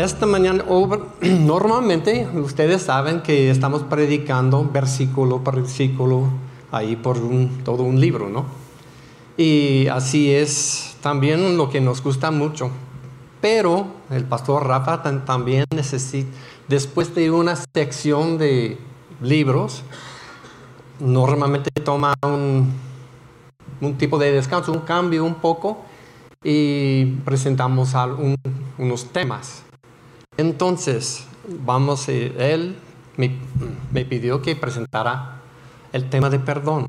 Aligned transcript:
Esta 0.00 0.24
mañana, 0.24 0.64
normalmente 1.20 2.26
ustedes 2.32 2.80
saben 2.80 3.20
que 3.20 3.50
estamos 3.50 3.82
predicando 3.82 4.64
versículo 4.64 5.44
por 5.44 5.56
versículo 5.56 6.26
ahí 6.72 6.96
por 6.96 7.18
todo 7.66 7.82
un 7.82 8.00
libro, 8.00 8.30
¿no? 8.30 8.46
Y 9.36 9.88
así 9.88 10.32
es 10.32 10.96
también 11.02 11.58
lo 11.58 11.68
que 11.68 11.82
nos 11.82 12.02
gusta 12.02 12.30
mucho. 12.30 12.70
Pero 13.42 13.88
el 14.08 14.24
pastor 14.24 14.66
Rafa 14.66 15.02
también 15.02 15.66
necesita, 15.74 16.30
después 16.66 17.14
de 17.14 17.30
una 17.30 17.54
sección 17.74 18.38
de 18.38 18.78
libros, 19.20 19.82
normalmente 20.98 21.68
toma 21.84 22.14
un, 22.22 22.72
un 23.82 23.98
tipo 23.98 24.18
de 24.18 24.32
descanso, 24.32 24.72
un 24.72 24.80
cambio 24.80 25.26
un 25.26 25.34
poco 25.34 25.82
y 26.42 27.04
presentamos 27.26 27.92
unos 28.78 29.04
temas. 29.12 29.64
Entonces, 30.36 31.26
vamos, 31.46 32.08
eh, 32.08 32.32
él 32.38 32.76
me, 33.16 33.36
me, 33.92 34.04
pidió 34.04 34.40
que 34.40 34.56
presentara 34.56 35.40
el 35.92 36.08
tema 36.08 36.30
de 36.30 36.38
perdón. 36.38 36.86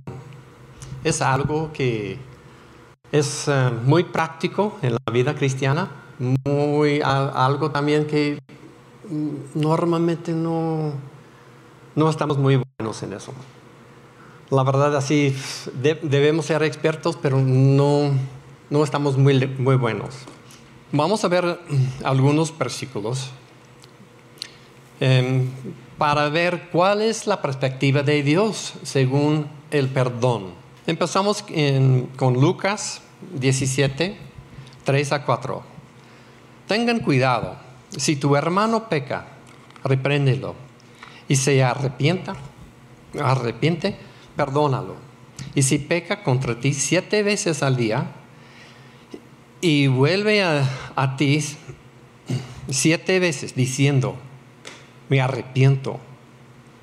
Es 1.03 1.21
algo 1.21 1.71
que 1.73 2.19
es 3.11 3.47
eh, 3.47 3.71
muy 3.83 4.03
práctico 4.03 4.77
en 4.81 4.93
la 4.93 5.11
vida 5.11 5.35
cristiana, 5.35 5.89
muy 6.45 7.01
algo 7.01 7.71
también 7.71 8.05
que 8.05 8.39
normalmente 9.55 10.33
no, 10.33 10.93
no 11.95 12.09
estamos 12.09 12.37
muy 12.37 12.61
buenos 12.77 13.03
en 13.03 13.13
eso. 13.13 13.33
La 14.49 14.63
verdad, 14.63 14.95
así 14.95 15.35
debemos 16.03 16.45
ser 16.45 16.61
expertos, 16.63 17.17
pero 17.21 17.39
no, 17.39 18.11
no 18.69 18.83
estamos 18.83 19.17
muy, 19.17 19.47
muy 19.57 19.75
buenos. 19.75 20.25
Vamos 20.93 21.23
a 21.23 21.29
ver 21.29 21.57
algunos 22.03 22.57
versículos 22.57 23.29
em, 24.99 25.47
para 25.97 26.27
ver 26.27 26.67
cuál 26.69 27.01
es 27.01 27.27
la 27.27 27.41
perspectiva 27.41 28.03
de 28.03 28.21
Dios 28.23 28.73
según 28.83 29.47
el 29.71 29.87
perdón. 29.87 30.47
Empezamos 30.85 31.45
con 32.17 32.33
Lucas 32.33 33.01
17, 33.39 34.17
3 34.83 35.11
a 35.13 35.23
4. 35.23 35.63
Tengan 36.67 36.99
cuidado, 36.99 37.55
si 37.95 38.17
tu 38.17 38.35
hermano 38.35 38.89
peca, 38.89 39.27
repréndelo 39.85 40.55
y 41.29 41.37
se 41.37 41.63
arrepienta, 41.63 42.35
arrepiente, 43.17 43.95
perdónalo. 44.35 44.95
Y 45.55 45.61
si 45.61 45.77
peca 45.77 46.21
contra 46.21 46.59
ti 46.59 46.73
siete 46.73 47.23
veces 47.23 47.63
al 47.63 47.77
día 47.77 48.11
y 49.61 49.87
vuelve 49.87 50.43
a, 50.43 50.67
a 50.95 51.15
ti 51.15 51.39
siete 52.69 53.19
veces 53.19 53.55
diciendo, 53.55 54.15
me 55.09 55.21
arrepiento, 55.21 55.99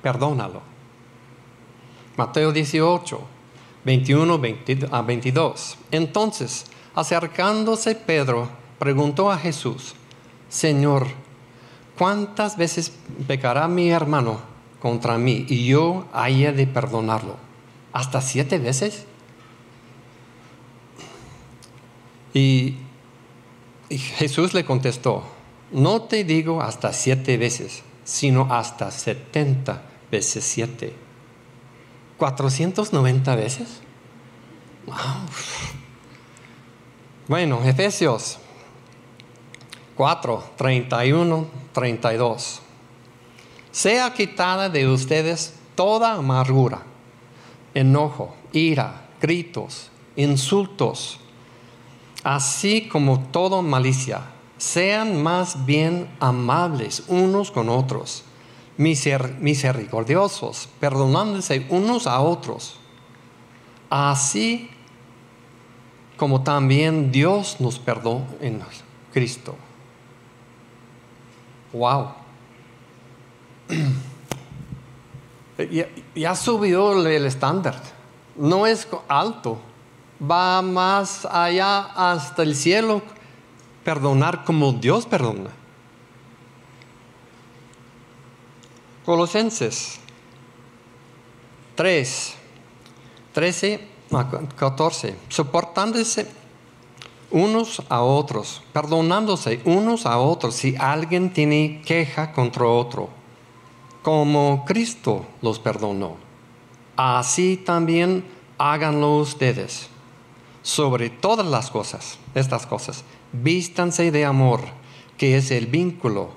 perdónalo. 0.01 0.61
Mateo 2.15 2.51
18, 2.51 3.21
21 3.85 4.41
a 4.91 5.01
22. 5.01 5.77
Entonces, 5.91 6.65
acercándose 6.95 7.95
Pedro, 7.95 8.49
preguntó 8.77 9.31
a 9.31 9.37
Jesús, 9.37 9.95
Señor, 10.49 11.07
¿cuántas 11.97 12.57
veces 12.57 12.93
pecará 13.27 13.67
mi 13.67 13.89
hermano 13.89 14.41
contra 14.81 15.17
mí 15.17 15.45
y 15.47 15.65
yo 15.65 16.07
haya 16.13 16.51
de 16.51 16.67
perdonarlo? 16.67 17.37
¿Hasta 17.93 18.21
siete 18.21 18.57
veces? 18.59 19.05
Y, 22.33 22.75
Jesús 23.89 24.53
le 24.53 24.65
contestó, 24.65 25.23
no 25.71 26.03
te 26.03 26.23
digo 26.23 26.61
hasta 26.61 26.93
siete 26.93 27.37
veces, 27.37 27.81
sino 28.03 28.53
hasta 28.53 28.91
setenta 28.91 29.81
veces 30.11 30.43
siete. 30.43 30.93
¿490 32.19 33.35
veces? 33.35 33.81
Bueno, 37.27 37.63
Efesios 37.63 38.37
4, 39.99 40.51
31, 40.55 41.47
32. 41.73 42.61
Sea 43.71 44.13
quitada 44.13 44.69
de 44.69 44.87
ustedes 44.87 45.55
toda 45.75 46.13
amargura, 46.13 46.83
enojo, 47.73 48.33
ira, 48.53 49.09
gritos, 49.21 49.91
insultos, 50.15 51.19
así 52.23 52.87
como 52.87 53.19
toda 53.19 53.61
malicia. 53.61 54.21
Sean 54.57 55.21
más 55.23 55.65
bien 55.65 56.09
amables 56.19 57.03
unos 57.07 57.49
con 57.51 57.69
otros, 57.69 58.23
misericordiosos, 58.77 60.67
perdonándose 60.79 61.65
unos 61.69 62.07
a 62.07 62.19
otros, 62.19 62.77
así 63.89 64.69
como 66.17 66.43
también 66.43 67.11
Dios 67.11 67.57
nos 67.59 67.79
perdonó 67.79 68.27
en 68.41 68.61
Cristo. 69.13 69.55
Wow. 71.73 72.09
Ya, 75.69 75.89
ya, 76.15 76.35
subió 76.37 77.05
el 77.05 77.25
estándar. 77.25 77.75
No 78.37 78.65
es 78.65 78.87
alto. 79.09 79.59
Va 80.21 80.61
más 80.61 81.25
allá 81.25 81.79
hasta 81.95 82.43
el 82.43 82.55
cielo. 82.55 83.01
Perdonar 83.83 84.43
como 84.43 84.73
Dios 84.73 85.05
perdona. 85.05 85.51
Colosenses 89.05 89.99
3, 91.75 92.35
13 93.33 93.87
a 94.11 94.29
14. 94.55 95.15
Soportándose 95.29 96.27
unos 97.31 97.81
a 97.89 98.01
otros, 98.01 98.61
perdonándose 98.73 99.61
unos 99.65 100.05
a 100.05 100.17
otros 100.17 100.55
si 100.55 100.75
alguien 100.77 101.31
tiene 101.31 101.81
queja 101.85 102.33
contra 102.33 102.65
otro, 102.65 103.09
como 104.03 104.65
Cristo 104.65 105.25
los 105.41 105.59
perdonó. 105.59 106.17
Así 106.95 107.57
también 107.57 108.25
háganlo 108.57 109.17
ustedes. 109.17 109.89
Sobre 110.61 111.09
todas 111.09 111.45
las 111.45 111.71
cosas, 111.71 112.17
estas 112.35 112.65
cosas, 112.65 113.03
vístanse 113.31 114.11
de 114.11 114.25
amor, 114.25 114.61
que 115.17 115.37
es 115.37 115.51
el 115.51 115.67
vínculo 115.67 116.31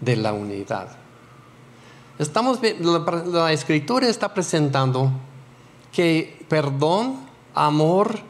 de 0.00 0.16
la 0.16 0.32
unidad. 0.32 0.96
Estamos, 2.18 2.60
la, 2.62 2.98
la 3.26 3.52
escritura 3.52 4.08
está 4.08 4.32
presentando 4.32 5.10
que 5.92 6.44
perdón, 6.48 7.16
amor, 7.54 8.20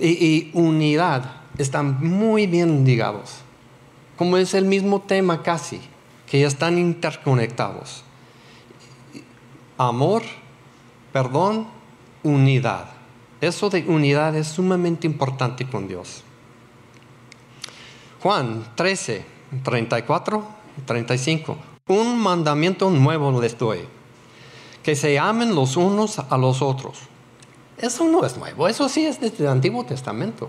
y, 0.00 0.50
unidad 0.52 1.40
están 1.58 2.04
muy 2.06 2.46
bien 2.46 2.84
ligados. 2.84 3.38
Como 4.16 4.36
es 4.36 4.54
el 4.54 4.64
mismo 4.64 5.00
tema 5.02 5.42
casi, 5.42 5.80
que 6.26 6.44
están 6.44 6.78
interconectados. 6.78 8.02
Amor, 9.78 10.22
perdón, 11.12 11.66
unidad. 12.22 12.95
Eso 13.46 13.70
de 13.70 13.84
unidad 13.86 14.34
es 14.36 14.48
sumamente 14.48 15.06
importante 15.06 15.66
con 15.68 15.88
Dios. 15.88 16.22
Juan 18.20 18.66
13, 18.74 19.24
34, 19.62 20.46
35. 20.84 21.56
Un 21.88 22.18
mandamiento 22.18 22.90
nuevo 22.90 23.40
les 23.40 23.56
doy, 23.56 23.80
que 24.82 24.96
se 24.96 25.18
amen 25.18 25.54
los 25.54 25.76
unos 25.76 26.18
a 26.18 26.36
los 26.36 26.60
otros 26.62 26.98
eso 27.78 28.04
no 28.04 28.24
es 28.24 28.36
nuevo, 28.36 28.68
eso 28.68 28.88
sí 28.88 29.04
es 29.06 29.20
desde 29.20 29.44
el 29.44 29.50
Antiguo 29.50 29.84
Testamento. 29.84 30.48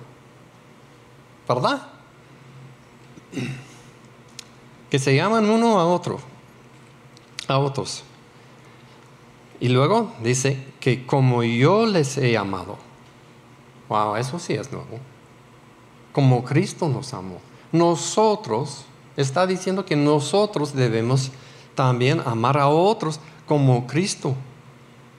¿Verdad? 1.47 1.81
Que 4.89 4.99
se 4.99 5.15
llaman 5.15 5.49
uno 5.49 5.79
a 5.79 5.85
otro, 5.85 6.19
a 7.47 7.57
otros. 7.59 8.03
Y 9.59 9.69
luego 9.69 10.13
dice 10.23 10.63
que 10.79 11.05
como 11.05 11.43
yo 11.43 11.85
les 11.85 12.17
he 12.17 12.37
amado. 12.37 12.77
Wow, 13.89 14.15
eso 14.15 14.39
sí 14.39 14.53
es 14.53 14.71
nuevo. 14.71 14.99
Como 16.11 16.43
Cristo 16.43 16.87
nos 16.89 17.13
amó. 17.13 17.39
Nosotros, 17.71 18.85
está 19.15 19.47
diciendo 19.47 19.85
que 19.85 19.95
nosotros 19.95 20.73
debemos 20.73 21.31
también 21.75 22.21
amar 22.25 22.57
a 22.57 22.67
otros 22.67 23.19
como 23.45 23.87
Cristo. 23.87 24.35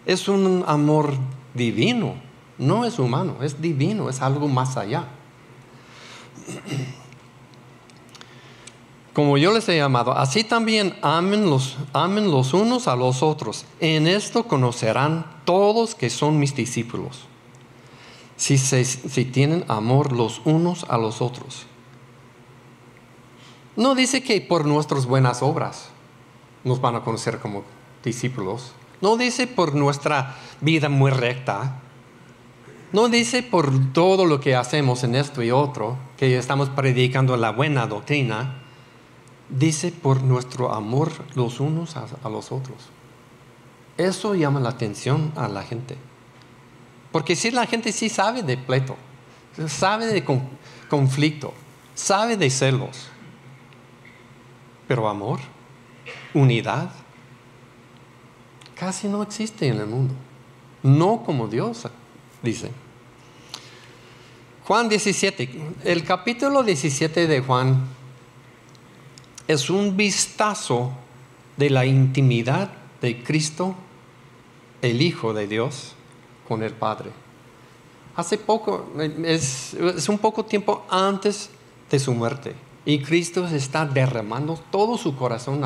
Es 0.06 0.28
un 0.28 0.64
amor 0.66 1.14
divino, 1.54 2.14
no 2.56 2.84
es 2.84 2.98
humano, 2.98 3.36
es 3.42 3.60
divino, 3.60 4.08
es 4.08 4.20
algo 4.20 4.48
más 4.48 4.76
allá. 4.76 5.04
Como 9.12 9.36
yo 9.36 9.52
les 9.52 9.68
he 9.68 9.76
llamado, 9.76 10.12
así 10.12 10.44
también 10.44 10.96
amen 11.02 11.50
los, 11.50 11.76
amen 11.92 12.30
los 12.30 12.54
unos 12.54 12.86
a 12.86 12.94
los 12.94 13.20
otros. 13.20 13.64
En 13.80 14.06
esto 14.06 14.44
conocerán 14.44 15.26
todos 15.44 15.96
que 15.96 16.08
son 16.08 16.38
mis 16.38 16.54
discípulos. 16.54 17.27
Si, 18.38 19.24
tienen 19.24 19.64
amor 19.66 20.12
los 20.12 20.40
unos 20.44 20.86
a 20.88 20.96
los 20.96 21.20
otros. 21.20 21.66
No 23.74 23.96
dice 23.96 24.22
que 24.22 24.40
por 24.40 24.64
nuestras 24.64 25.06
buenas 25.06 25.42
obras 25.42 25.90
nos 26.62 26.80
van 26.80 26.94
a 26.94 27.02
conocer 27.02 27.40
como 27.40 27.64
discípulos. 28.04 28.72
No 29.00 29.16
dice 29.16 29.48
por 29.48 29.74
nuestra 29.74 30.36
vida 30.60 30.88
muy 30.88 31.10
recta. 31.10 31.80
No 32.92 33.08
dice 33.08 33.42
por 33.42 33.92
todo 33.92 34.24
lo 34.24 34.40
que 34.40 34.54
hacemos 34.54 35.02
en 35.02 35.16
esto 35.16 35.42
y 35.42 35.50
otro, 35.50 35.98
que 36.16 36.38
estamos 36.38 36.70
predicando 36.70 37.36
la 37.36 37.50
buena 37.50 37.88
doctrina. 37.88 38.62
Dice 39.48 39.90
por 39.90 40.22
nuestro 40.22 40.72
amor 40.72 41.10
los 41.34 41.58
unos 41.58 41.96
a, 41.96 42.28
los 42.28 42.52
otros. 42.52 42.76
Eso 43.96 44.36
llama 44.36 44.60
la 44.60 44.70
atención 44.70 45.32
a 45.34 45.48
la 45.48 45.64
gente. 45.64 45.96
Porque 47.12 47.34
si 47.34 47.50
la 47.50 47.66
gente 47.66 47.92
sí 47.92 48.08
sabe 48.08 48.42
de 48.42 48.56
pleito, 48.56 48.96
sabe 49.66 50.06
de 50.06 50.24
conflicto, 50.88 51.54
sabe 51.94 52.36
de 52.36 52.50
celos, 52.50 53.08
pero 54.86 55.08
amor, 55.08 55.40
unidad, 56.34 56.90
casi 58.74 59.08
no 59.08 59.22
existe 59.22 59.68
en 59.68 59.80
el 59.80 59.86
mundo. 59.86 60.14
No 60.82 61.22
como 61.24 61.48
Dios 61.48 61.86
dice. 62.42 62.70
Juan 64.64 64.88
17, 64.88 65.50
el 65.84 66.04
capítulo 66.04 66.62
17 66.62 67.26
de 67.26 67.40
Juan 67.40 67.86
es 69.48 69.70
un 69.70 69.96
vistazo 69.96 70.92
de 71.56 71.70
la 71.70 71.86
intimidad 71.86 72.70
de 73.00 73.22
Cristo, 73.22 73.74
el 74.82 75.00
Hijo 75.00 75.32
de 75.32 75.46
Dios, 75.46 75.94
con 76.48 76.62
el 76.62 76.72
Padre. 76.72 77.10
Hace 78.16 78.38
poco, 78.38 78.90
es, 79.24 79.76
un 80.08 80.18
poco 80.18 80.44
tiempo 80.44 80.84
antes 80.90 81.50
de 81.90 81.98
su 82.00 82.12
muerte, 82.14 82.54
y 82.84 83.00
Cristo 83.00 83.46
está 83.46 83.84
derramando 83.84 84.58
todo 84.72 84.96
su 84.96 85.14
corazón 85.14 85.62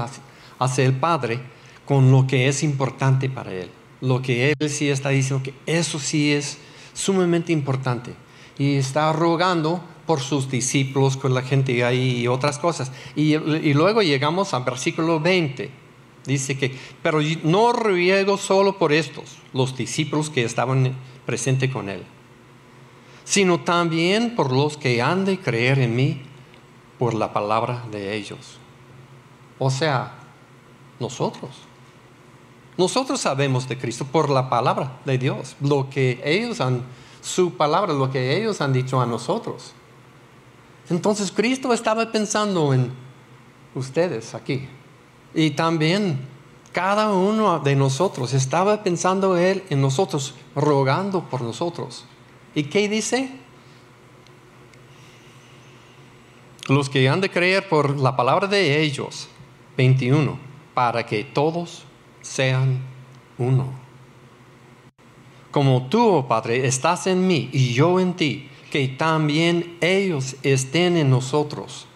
hacia 0.58 0.84
el 0.84 0.94
Padre 0.94 1.40
con 1.86 2.10
lo 2.10 2.26
que 2.26 2.48
es 2.48 2.62
importante 2.62 3.30
para 3.30 3.52
él. 3.52 3.70
Lo 4.00 4.20
que 4.20 4.52
él 4.58 4.70
sí 4.70 4.90
está 4.90 5.10
diciendo 5.10 5.44
que 5.44 5.54
eso 5.66 5.98
sí 5.98 6.32
es 6.32 6.58
sumamente 6.92 7.52
importante. 7.52 8.14
Y 8.58 8.76
está 8.76 9.12
rogando 9.12 9.80
por 10.06 10.20
sus 10.20 10.50
discípulos, 10.50 11.16
con 11.16 11.34
la 11.34 11.42
gente 11.42 11.72
y 11.94 12.26
otras 12.26 12.58
cosas. 12.58 12.92
Y, 13.14 13.36
luego 13.72 14.02
llegamos 14.02 14.54
al 14.54 14.64
versículo 14.64 15.20
20. 15.20 15.81
Dice 16.24 16.56
que, 16.56 16.78
pero 17.02 17.18
no 17.42 17.72
ruego 17.72 18.36
solo 18.36 18.78
por 18.78 18.92
estos, 18.92 19.38
los 19.52 19.76
discípulos 19.76 20.30
que 20.30 20.44
estaban 20.44 20.94
presentes 21.26 21.72
con 21.72 21.88
él, 21.88 22.04
sino 23.24 23.60
también 23.60 24.36
por 24.36 24.52
los 24.52 24.76
que 24.76 25.02
han 25.02 25.24
de 25.24 25.40
creer 25.40 25.80
en 25.80 25.96
mí 25.96 26.22
por 26.98 27.14
la 27.14 27.32
palabra 27.32 27.84
de 27.90 28.14
ellos. 28.14 28.58
O 29.58 29.70
sea, 29.70 30.14
nosotros. 31.00 31.50
Nosotros 32.78 33.20
sabemos 33.20 33.68
de 33.68 33.76
Cristo 33.76 34.04
por 34.04 34.30
la 34.30 34.48
palabra 34.48 35.00
de 35.04 35.18
Dios, 35.18 35.56
lo 35.60 35.90
que 35.90 36.20
ellos 36.24 36.60
han, 36.60 36.82
su 37.20 37.54
palabra, 37.54 37.92
lo 37.92 38.10
que 38.10 38.36
ellos 38.36 38.60
han 38.60 38.72
dicho 38.72 39.00
a 39.00 39.06
nosotros. 39.06 39.72
Entonces 40.88 41.30
Cristo 41.30 41.72
estaba 41.72 42.10
pensando 42.10 42.72
en 42.72 42.92
ustedes 43.74 44.34
aquí. 44.34 44.68
Y 45.34 45.50
también 45.50 46.20
cada 46.72 47.12
uno 47.12 47.58
de 47.60 47.76
nosotros 47.76 48.32
estaba 48.32 48.82
pensando 48.82 49.36
Él 49.36 49.62
en 49.70 49.80
nosotros, 49.80 50.34
rogando 50.54 51.22
por 51.24 51.42
nosotros. 51.42 52.06
¿Y 52.54 52.64
qué 52.64 52.88
dice? 52.88 53.30
Los 56.68 56.88
que 56.88 57.08
han 57.08 57.20
de 57.20 57.30
creer 57.30 57.68
por 57.68 57.98
la 57.98 58.16
palabra 58.16 58.46
de 58.46 58.82
ellos, 58.82 59.28
21, 59.76 60.38
para 60.74 61.04
que 61.04 61.24
todos 61.24 61.84
sean 62.22 62.80
uno. 63.36 63.66
Como 65.50 65.88
tú, 65.88 66.08
oh 66.08 66.28
Padre, 66.28 66.66
estás 66.66 67.06
en 67.06 67.26
mí 67.26 67.50
y 67.52 67.74
yo 67.74 68.00
en 68.00 68.14
ti, 68.14 68.48
que 68.70 68.88
también 68.88 69.76
ellos 69.82 70.36
estén 70.42 70.96
en 70.96 71.10
nosotros, 71.10 71.86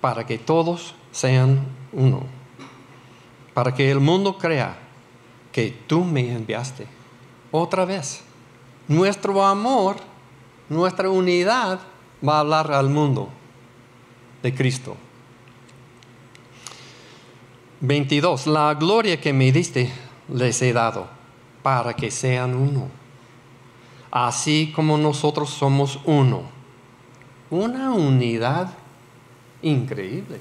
para 0.00 0.24
que 0.24 0.38
todos 0.38 0.94
sean 1.12 1.77
uno. 1.92 2.22
Para 3.54 3.74
que 3.74 3.90
el 3.90 4.00
mundo 4.00 4.38
crea 4.38 4.78
que 5.52 5.76
tú 5.86 6.04
me 6.04 6.32
enviaste. 6.32 6.86
Otra 7.50 7.84
vez, 7.84 8.22
nuestro 8.86 9.44
amor, 9.44 9.96
nuestra 10.68 11.10
unidad 11.10 11.80
va 12.26 12.36
a 12.36 12.40
hablar 12.40 12.72
al 12.72 12.88
mundo 12.88 13.28
de 14.42 14.54
Cristo. 14.54 14.96
22. 17.80 18.46
La 18.46 18.74
gloria 18.74 19.20
que 19.20 19.32
me 19.32 19.52
diste 19.52 19.90
les 20.28 20.60
he 20.62 20.72
dado 20.72 21.08
para 21.62 21.94
que 21.94 22.10
sean 22.10 22.54
uno. 22.54 22.88
Así 24.10 24.72
como 24.74 24.98
nosotros 24.98 25.50
somos 25.50 26.00
uno. 26.04 26.42
Una 27.50 27.92
unidad 27.92 28.70
increíble. 29.62 30.40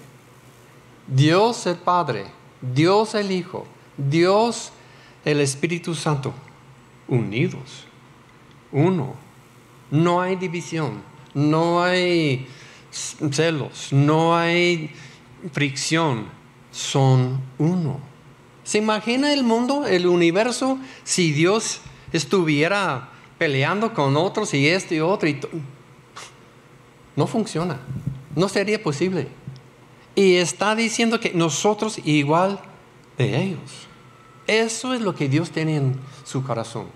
Dios 1.08 1.66
el 1.66 1.78
Padre, 1.78 2.26
Dios 2.62 3.16
el 3.16 3.32
Hijo, 3.32 3.66
Dios 3.98 4.72
el 5.26 5.40
Espíritu 5.40 5.96
Santo, 5.96 6.34
unidos. 7.08 7.86
Uno. 8.72 9.16
No 9.90 10.22
hay 10.22 10.36
división, 10.36 11.02
no 11.34 11.82
hay 11.82 12.48
celos, 12.92 13.94
no 13.94 14.36
hay 14.36 14.92
fricción 15.54 16.26
son 16.72 17.42
uno. 17.58 18.00
¿Se 18.64 18.78
imagina 18.78 19.34
el 19.34 19.44
mundo, 19.44 19.86
el 19.86 20.08
universo, 20.08 20.78
si 21.04 21.32
Dios 21.32 21.82
estuviera 22.12 23.10
peleando 23.38 23.94
con 23.94 24.16
otros 24.16 24.54
y 24.54 24.68
esto 24.68 24.94
y 24.94 25.00
otro? 25.00 25.28
Y 25.28 25.40
no 27.16 27.26
funciona, 27.26 27.80
no 28.36 28.48
sería 28.48 28.82
posible. 28.82 29.28
Y 30.18 30.38
está 30.38 30.74
diciendo 30.74 31.20
que 31.20 31.32
nosotros 31.36 32.00
igual 32.04 32.60
de 33.20 33.40
ellos. 33.40 33.88
Eso 34.48 34.96
es 34.96 35.02
lo 35.02 35.14
que 35.14 35.30
Dios 35.30 35.52
tiene 35.52 35.76
en 35.76 36.00
su 36.24 36.44
corazón. 36.44 36.88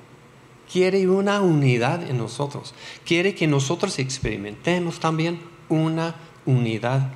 Quiere 0.71 1.07
una 1.07 1.39
unidad 1.39 2.01
en 2.01 2.17
nosotros. 2.17 2.73
Quiere 3.05 3.35
que 3.35 3.45
nosotros 3.45 3.99
experimentemos 3.99 4.99
también 4.99 5.39
una 5.69 6.15
unidad 6.47 7.11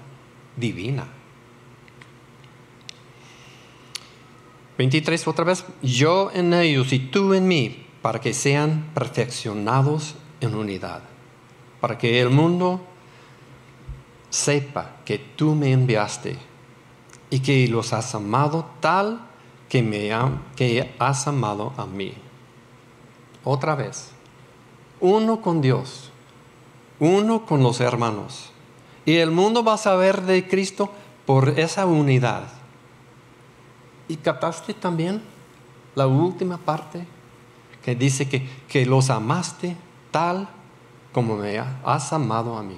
divina. 0.55 1.07
23 4.77 5.27
otra 5.27 5.45
vez, 5.45 5.65
yo 5.81 6.29
en 6.35 6.53
ellos 6.53 6.93
y 6.93 7.00
tú 7.00 7.33
en 7.33 7.47
mí, 7.47 7.83
para 8.03 8.21
que 8.21 8.35
sean 8.35 8.91
perfeccionados 8.93 10.13
en 10.39 10.53
unidad, 10.53 11.01
para 11.81 11.97
que 11.97 12.21
el 12.21 12.29
mundo 12.29 12.85
sepa 14.29 14.98
que 15.05 15.17
tú 15.17 15.55
me 15.55 15.72
enviaste 15.72 16.38
y 17.29 17.39
que 17.39 17.67
los 17.67 17.94
has 17.94 18.13
amado 18.15 18.65
tal 18.79 19.20
que 19.70 19.82
me 19.82 20.10
que 20.55 20.94
has 21.00 21.27
amado 21.27 21.74
a 21.77 21.86
mí. 21.86 22.13
Otra 23.44 23.75
vez, 23.75 24.12
uno 25.00 25.41
con 25.41 25.62
Dios, 25.62 26.12
uno 27.00 27.46
con 27.46 27.62
los 27.62 27.79
hermanos. 27.79 28.51
Y 29.05 29.17
el 29.17 29.32
mundo 29.32 29.63
va 29.63 29.74
a 29.74 29.77
saber 29.77 30.22
de 30.22 30.48
Cristo 30.48 30.91
por 31.25 31.60
esa 31.60 31.86
unidad. 31.86 32.48
¿Y 34.08 34.17
captaste 34.17 34.74
también 34.74 35.22
la 35.96 36.08
última 36.08 36.58
parte 36.58 37.05
que 37.84 37.96
dice 37.96 38.27
que, 38.27 38.48
que 38.67 38.86
los 38.86 39.10
amaste 39.10 39.75
tal 40.12 40.48
como 41.12 41.38
me 41.38 41.60
has 41.60 42.13
amado 42.13 42.58
a 42.58 42.63
mí? 42.63 42.77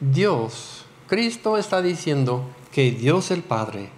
Dios, 0.00 0.84
Cristo 1.06 1.56
está 1.56 1.82
diciendo 1.82 2.44
que 2.72 2.90
Dios 2.90 3.30
el 3.30 3.42
Padre 3.42 3.90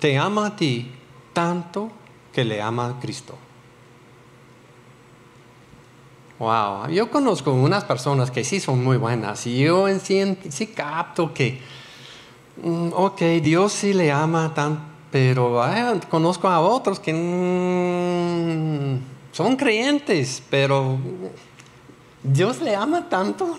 te 0.00 0.18
ama 0.18 0.46
a 0.46 0.56
ti 0.56 0.90
tanto 1.32 1.90
que 2.32 2.44
le 2.44 2.60
ama 2.62 2.88
a 2.88 3.00
Cristo. 3.00 3.34
Wow, 6.38 6.88
yo 6.88 7.10
conozco 7.10 7.52
unas 7.52 7.84
personas 7.84 8.30
que 8.30 8.44
sí 8.44 8.58
son 8.58 8.82
muy 8.82 8.96
buenas 8.96 9.46
y 9.46 9.60
yo 9.60 9.88
en 9.88 10.00
sí, 10.00 10.66
capto 10.74 11.32
que 11.32 11.60
Mm, 12.62 12.90
ok, 12.94 13.20
Dios 13.42 13.72
sí 13.72 13.92
le 13.92 14.12
ama 14.12 14.54
tan, 14.54 14.78
pero 15.10 15.60
conozco 16.08 16.48
a 16.48 16.60
otros 16.60 17.00
que 17.00 17.12
mm, 17.12 18.98
son 19.32 19.56
creyentes, 19.56 20.42
pero 20.50 20.98
Dios 22.22 22.60
le 22.60 22.74
ama 22.76 23.08
tanto. 23.08 23.58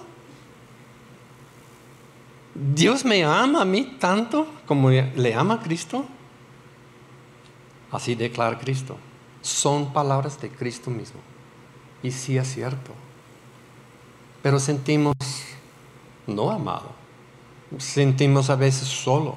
Dios 2.55 3.05
me 3.05 3.23
ama 3.23 3.61
a 3.61 3.65
mí 3.65 3.97
tanto 3.99 4.47
como 4.65 4.89
le 4.89 5.33
ama 5.35 5.55
a 5.55 5.61
Cristo. 5.61 6.05
Así 7.91 8.15
declara 8.15 8.57
Cristo. 8.57 8.97
Son 9.41 9.93
palabras 9.93 10.39
de 10.41 10.49
Cristo 10.49 10.89
mismo. 10.89 11.19
Y 12.01 12.11
sí 12.11 12.37
es 12.37 12.51
cierto. 12.51 12.91
Pero 14.41 14.59
sentimos 14.59 15.13
no 16.25 16.49
amado 16.49 17.05
sentimos 17.77 18.49
a 18.49 18.55
veces 18.55 18.87
solo, 18.87 19.35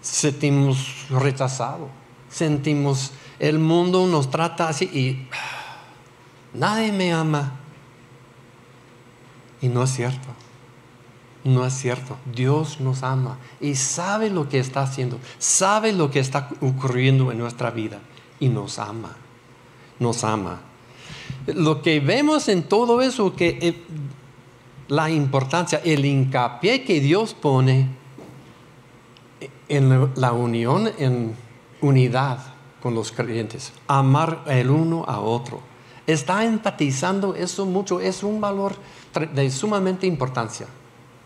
sentimos 0.00 1.06
rechazado, 1.10 1.88
sentimos 2.28 3.12
el 3.38 3.58
mundo 3.58 4.06
nos 4.06 4.30
trata 4.30 4.68
así 4.68 4.84
y 4.84 5.28
nadie 6.52 6.92
me 6.92 7.12
ama. 7.12 7.56
Y 9.62 9.68
no 9.68 9.82
es 9.82 9.90
cierto. 9.90 10.28
No 11.44 11.64
es 11.64 11.72
cierto. 11.74 12.16
Dios 12.34 12.80
nos 12.80 13.02
ama 13.02 13.38
y 13.60 13.74
sabe 13.74 14.30
lo 14.30 14.48
que 14.48 14.58
está 14.58 14.82
haciendo, 14.82 15.18
sabe 15.38 15.92
lo 15.92 16.10
que 16.10 16.20
está 16.20 16.50
ocurriendo 16.60 17.32
en 17.32 17.38
nuestra 17.38 17.70
vida 17.70 18.00
y 18.38 18.48
nos 18.48 18.78
ama. 18.78 19.16
Nos 19.98 20.22
ama. 20.24 20.60
Lo 21.46 21.80
que 21.80 22.00
vemos 22.00 22.48
en 22.48 22.62
todo 22.64 23.00
eso, 23.00 23.34
que 23.34 23.58
eh, 23.60 23.82
la 24.88 25.10
importancia, 25.10 25.80
el 25.84 26.04
hincapié 26.04 26.84
que 26.84 27.00
Dios 27.00 27.34
pone 27.34 27.88
en 29.68 30.10
la 30.16 30.32
unión, 30.32 30.90
en 30.98 31.34
unidad 31.80 32.38
con 32.82 32.94
los 32.94 33.12
creyentes, 33.12 33.72
amar 33.86 34.42
el 34.46 34.68
uno 34.68 35.04
a 35.06 35.20
otro. 35.20 35.60
Está 36.06 36.44
empatizando 36.44 37.34
eso 37.34 37.64
mucho, 37.64 38.00
es 38.00 38.22
un 38.22 38.40
valor 38.40 38.74
de 39.32 39.50
sumamente 39.50 40.06
importancia 40.06 40.66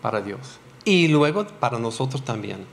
para 0.04 0.20
Dios 0.20 0.58
y 0.84 1.08
luego 1.08 1.46
para 1.46 1.78
nosotros 1.78 2.22
también. 2.22 2.66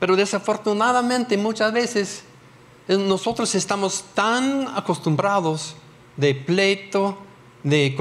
Pero 0.00 0.16
desafortunadamente 0.16 1.36
muchas 1.36 1.72
veces 1.72 2.24
eh, 2.88 2.96
nosotros 2.96 3.54
estamos 3.54 4.04
tan 4.12 4.66
acostumbrados 4.74 5.76
de 6.16 6.34
pleito, 6.34 7.16
de 7.62 7.94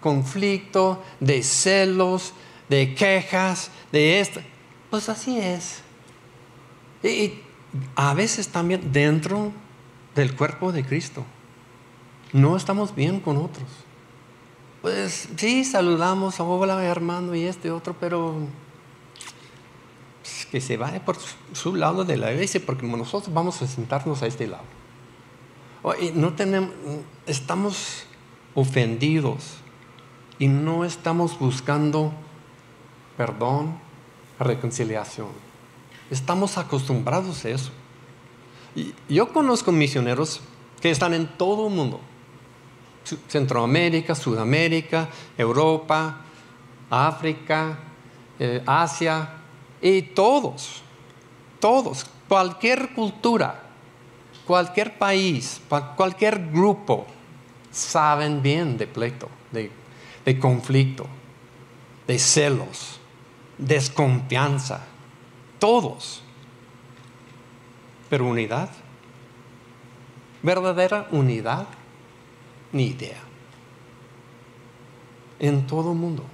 conflicto, 0.00 1.00
de 1.20 1.44
celos, 1.44 2.32
de 2.68 2.92
quejas, 2.92 3.70
de 3.92 4.18
esto. 4.18 4.40
Pues 4.90 5.08
así 5.08 5.38
es. 5.38 5.82
Y, 7.04 7.34
a 7.94 8.14
veces 8.14 8.48
también 8.48 8.90
dentro 8.92 9.52
del 10.16 10.34
cuerpo 10.34 10.72
de 10.72 10.84
Cristo. 10.84 11.24
No 12.32 12.56
estamos 12.56 12.96
bien 12.96 13.20
con 13.20 13.36
otros. 13.36 13.85
Pues 14.86 15.28
sí, 15.34 15.64
saludamos, 15.64 16.38
hola 16.38 16.80
hermano 16.84 17.34
y 17.34 17.42
este 17.42 17.72
otro, 17.72 17.96
pero 17.98 18.36
pues, 20.22 20.46
que 20.46 20.60
se 20.60 20.76
vaya 20.76 21.04
por 21.04 21.16
su 21.54 21.74
lado 21.74 22.04
de 22.04 22.16
la 22.16 22.32
iglesia 22.32 22.62
porque 22.64 22.86
nosotros 22.86 23.34
vamos 23.34 23.60
a 23.62 23.66
sentarnos 23.66 24.22
a 24.22 24.28
este 24.28 24.46
lado. 24.46 24.62
no 26.14 26.34
tenemos, 26.34 26.70
estamos 27.26 28.04
ofendidos 28.54 29.56
y 30.38 30.46
no 30.46 30.84
estamos 30.84 31.36
buscando 31.36 32.12
perdón, 33.16 33.80
reconciliación. 34.38 35.30
Estamos 36.12 36.58
acostumbrados 36.58 37.44
a 37.44 37.48
eso. 37.48 37.72
Y 38.76 38.94
yo 39.08 39.32
conozco 39.32 39.72
misioneros 39.72 40.42
que 40.80 40.92
están 40.92 41.12
en 41.12 41.26
todo 41.26 41.66
el 41.66 41.74
mundo. 41.74 42.00
Centroamérica, 43.28 44.14
Sudamérica, 44.14 45.08
Europa, 45.36 46.20
África, 46.90 47.78
eh, 48.38 48.62
Asia, 48.66 49.30
y 49.80 50.02
todos, 50.02 50.82
todos, 51.60 52.06
cualquier 52.28 52.94
cultura, 52.94 53.62
cualquier 54.46 54.98
país, 54.98 55.60
cualquier 55.96 56.50
grupo, 56.50 57.06
saben 57.70 58.42
bien 58.42 58.78
de 58.78 58.86
pleito, 58.86 59.28
de, 59.52 59.70
de 60.24 60.38
conflicto, 60.38 61.06
de 62.06 62.18
celos, 62.18 62.98
desconfianza, 63.58 64.80
todos. 65.58 66.22
Pero 68.08 68.26
unidad, 68.26 68.70
verdadera 70.42 71.08
unidad, 71.10 71.66
ni 72.76 72.88
idea. 72.88 73.18
En 75.38 75.66
todo 75.66 75.92
el 75.92 75.98
mundo. 75.98 76.24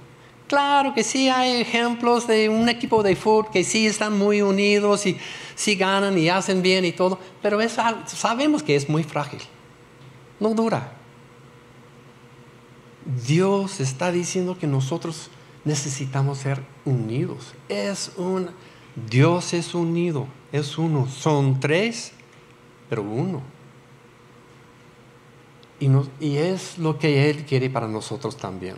Claro 0.47 0.93
que 0.93 1.03
sí 1.03 1.29
hay 1.29 1.61
ejemplos 1.61 2.27
de 2.27 2.49
un 2.49 2.69
equipo 2.69 3.01
de 3.01 3.15
fútbol 3.15 3.49
que 3.51 3.63
sí 3.63 3.87
están 3.87 4.17
muy 4.17 4.41
unidos 4.41 5.05
y 5.05 5.17
sí 5.55 5.75
ganan 5.75 6.17
y 6.17 6.29
hacen 6.29 6.61
bien 6.61 6.85
y 6.85 6.91
todo, 6.91 7.17
pero 7.41 7.57
sabemos 8.05 8.61
que 8.61 8.75
es 8.75 8.87
muy 8.89 9.03
frágil. 9.03 9.41
No 10.39 10.53
dura. 10.53 10.93
Dios 13.25 13.79
está 13.79 14.11
diciendo 14.11 14.57
que 14.57 14.67
nosotros 14.67 15.29
necesitamos 15.65 16.37
ser 16.39 16.61
unidos. 16.85 17.53
Es 17.67 18.11
un 18.17 18.49
Dios 18.95 19.53
es 19.53 19.73
unido, 19.73 20.27
es 20.51 20.77
uno. 20.77 21.07
Son 21.07 21.59
tres, 21.59 22.11
pero 22.89 23.01
uno. 23.01 23.41
Y, 26.19 26.37
es 26.37 26.77
lo 26.77 26.97
que 26.97 27.29
Él 27.29 27.45
quiere 27.45 27.69
para 27.69 27.87
nosotros 27.87 28.37
también. 28.37 28.75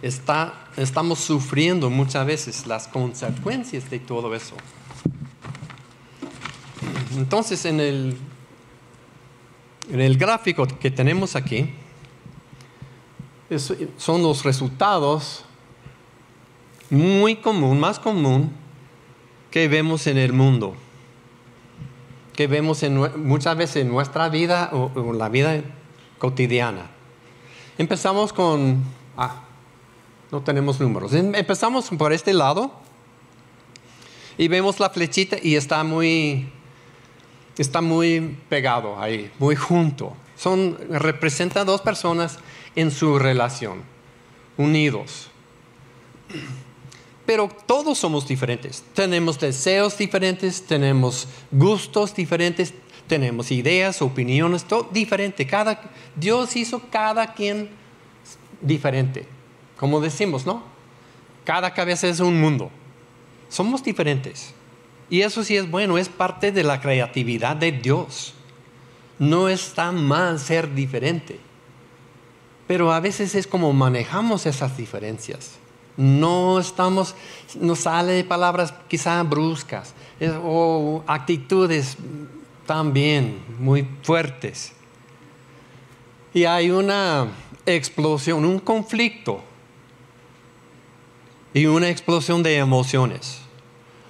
Estamos 0.00 1.18
sufriendo 1.18 1.90
muchas 1.90 2.26
veces 2.26 2.66
las 2.66 2.88
consecuencias 2.88 3.90
de 3.90 3.98
todo 3.98 4.34
eso. 4.34 4.54
Entonces, 7.16 7.64
en 7.64 7.80
el 7.80 8.16
gráfico 10.16 10.66
que 10.66 10.90
tenemos 10.90 11.36
aquí, 11.36 11.74
son 13.96 14.22
los 14.22 14.44
resultados 14.44 15.44
muy 16.90 17.36
común, 17.36 17.80
más 17.80 17.98
común 17.98 18.52
que 19.50 19.68
vemos 19.68 20.06
en 20.06 20.18
el 20.18 20.32
mundo, 20.32 20.74
vemos 22.46 22.82
en, 22.82 22.96
muchas 23.26 23.56
veces 23.56 23.76
en 23.76 23.88
nuestra 23.88 24.28
vida 24.28 24.70
o 24.72 24.90
en 24.94 25.18
la 25.18 25.28
vida 25.28 25.62
cotidiana. 26.18 26.90
Empezamos 27.78 28.32
con, 28.32 28.82
ah, 29.16 29.42
no 30.30 30.42
tenemos 30.42 30.80
números, 30.80 31.12
em, 31.14 31.34
empezamos 31.34 31.90
por 31.90 32.12
este 32.12 32.32
lado 32.32 32.72
y 34.38 34.48
vemos 34.48 34.78
la 34.80 34.90
flechita 34.90 35.36
y 35.42 35.56
está 35.56 35.82
muy, 35.84 36.52
está 37.58 37.80
muy 37.80 38.38
pegado 38.48 39.00
ahí, 39.00 39.30
muy 39.38 39.56
junto. 39.56 40.14
Son, 40.36 40.76
representa 40.90 41.64
dos 41.64 41.80
personas 41.80 42.38
en 42.76 42.90
su 42.90 43.18
relación, 43.18 43.82
unidos. 44.56 45.30
Pero 47.24 47.48
todos 47.66 47.98
somos 47.98 48.26
diferentes. 48.26 48.82
Tenemos 48.94 49.38
deseos 49.38 49.96
diferentes, 49.96 50.62
tenemos 50.62 51.28
gustos 51.50 52.14
diferentes, 52.14 52.74
tenemos 53.06 53.50
ideas, 53.52 54.02
opiniones, 54.02 54.64
todo 54.64 54.88
diferente. 54.92 55.46
Cada, 55.46 55.80
Dios 56.16 56.56
hizo 56.56 56.82
cada 56.90 57.34
quien 57.34 57.70
diferente. 58.60 59.26
Como 59.76 60.00
decimos, 60.00 60.46
¿no? 60.46 60.62
Cada 61.44 61.72
cabeza 61.74 62.08
es 62.08 62.20
un 62.20 62.40
mundo. 62.40 62.70
Somos 63.48 63.82
diferentes. 63.82 64.54
Y 65.10 65.20
eso 65.20 65.44
sí 65.44 65.56
es 65.56 65.70
bueno, 65.70 65.98
es 65.98 66.08
parte 66.08 66.52
de 66.52 66.64
la 66.64 66.80
creatividad 66.80 67.54
de 67.54 67.72
Dios. 67.72 68.34
No 69.18 69.48
está 69.48 69.92
mal 69.92 70.40
ser 70.40 70.72
diferente. 70.74 71.38
Pero 72.66 72.92
a 72.92 73.00
veces 73.00 73.34
es 73.34 73.46
como 73.46 73.72
manejamos 73.72 74.46
esas 74.46 74.76
diferencias. 74.76 75.58
No 75.96 76.58
estamos, 76.58 77.14
nos 77.54 77.80
sale 77.80 78.24
palabras 78.24 78.72
quizá 78.88 79.22
bruscas 79.22 79.94
o 80.42 81.02
actitudes 81.06 81.96
también 82.66 83.42
muy 83.58 83.86
fuertes. 84.02 84.72
Y 86.32 86.44
hay 86.44 86.70
una 86.70 87.28
explosión, 87.66 88.44
un 88.44 88.58
conflicto 88.58 89.42
y 91.52 91.66
una 91.66 91.90
explosión 91.90 92.42
de 92.42 92.56
emociones. 92.56 93.40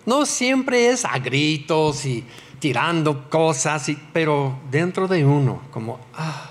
No 0.07 0.27
siempre 0.27 0.91
es 0.91 1.05
a 1.05 1.19
gritos 1.19 2.05
y 2.07 2.25
tirando 2.61 3.29
cosas, 3.29 3.91
pero 4.13 4.59
dentro 4.71 5.09
de 5.09 5.25
uno, 5.25 5.63
como, 5.73 5.99
ah, 6.15 6.51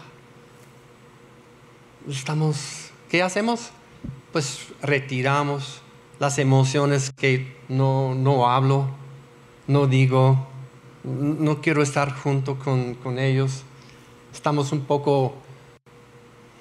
estamos, 2.09 2.91
¿qué 3.09 3.21
hacemos? 3.23 3.71
Pues 4.31 4.67
retiramos 4.81 5.81
las 6.19 6.37
emociones 6.37 7.11
que 7.11 7.57
no, 7.67 8.15
no 8.15 8.49
hablo, 8.49 8.87
no 9.67 9.87
digo, 9.87 10.47
no 11.03 11.61
quiero 11.61 11.81
estar 11.81 12.13
junto 12.13 12.59
con, 12.59 12.95
con 12.95 13.19
ellos. 13.19 13.63
Estamos 14.33 14.71
un 14.71 14.81
poco 14.81 15.35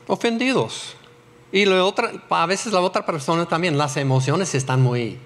ofendidos. 0.06 0.96
Y 1.52 1.64
a 1.68 2.46
veces 2.46 2.72
la 2.72 2.80
otra 2.80 3.04
persona 3.04 3.46
también, 3.46 3.76
las 3.76 3.96
emociones 3.96 4.54
están 4.54 4.82
muy 4.82 5.18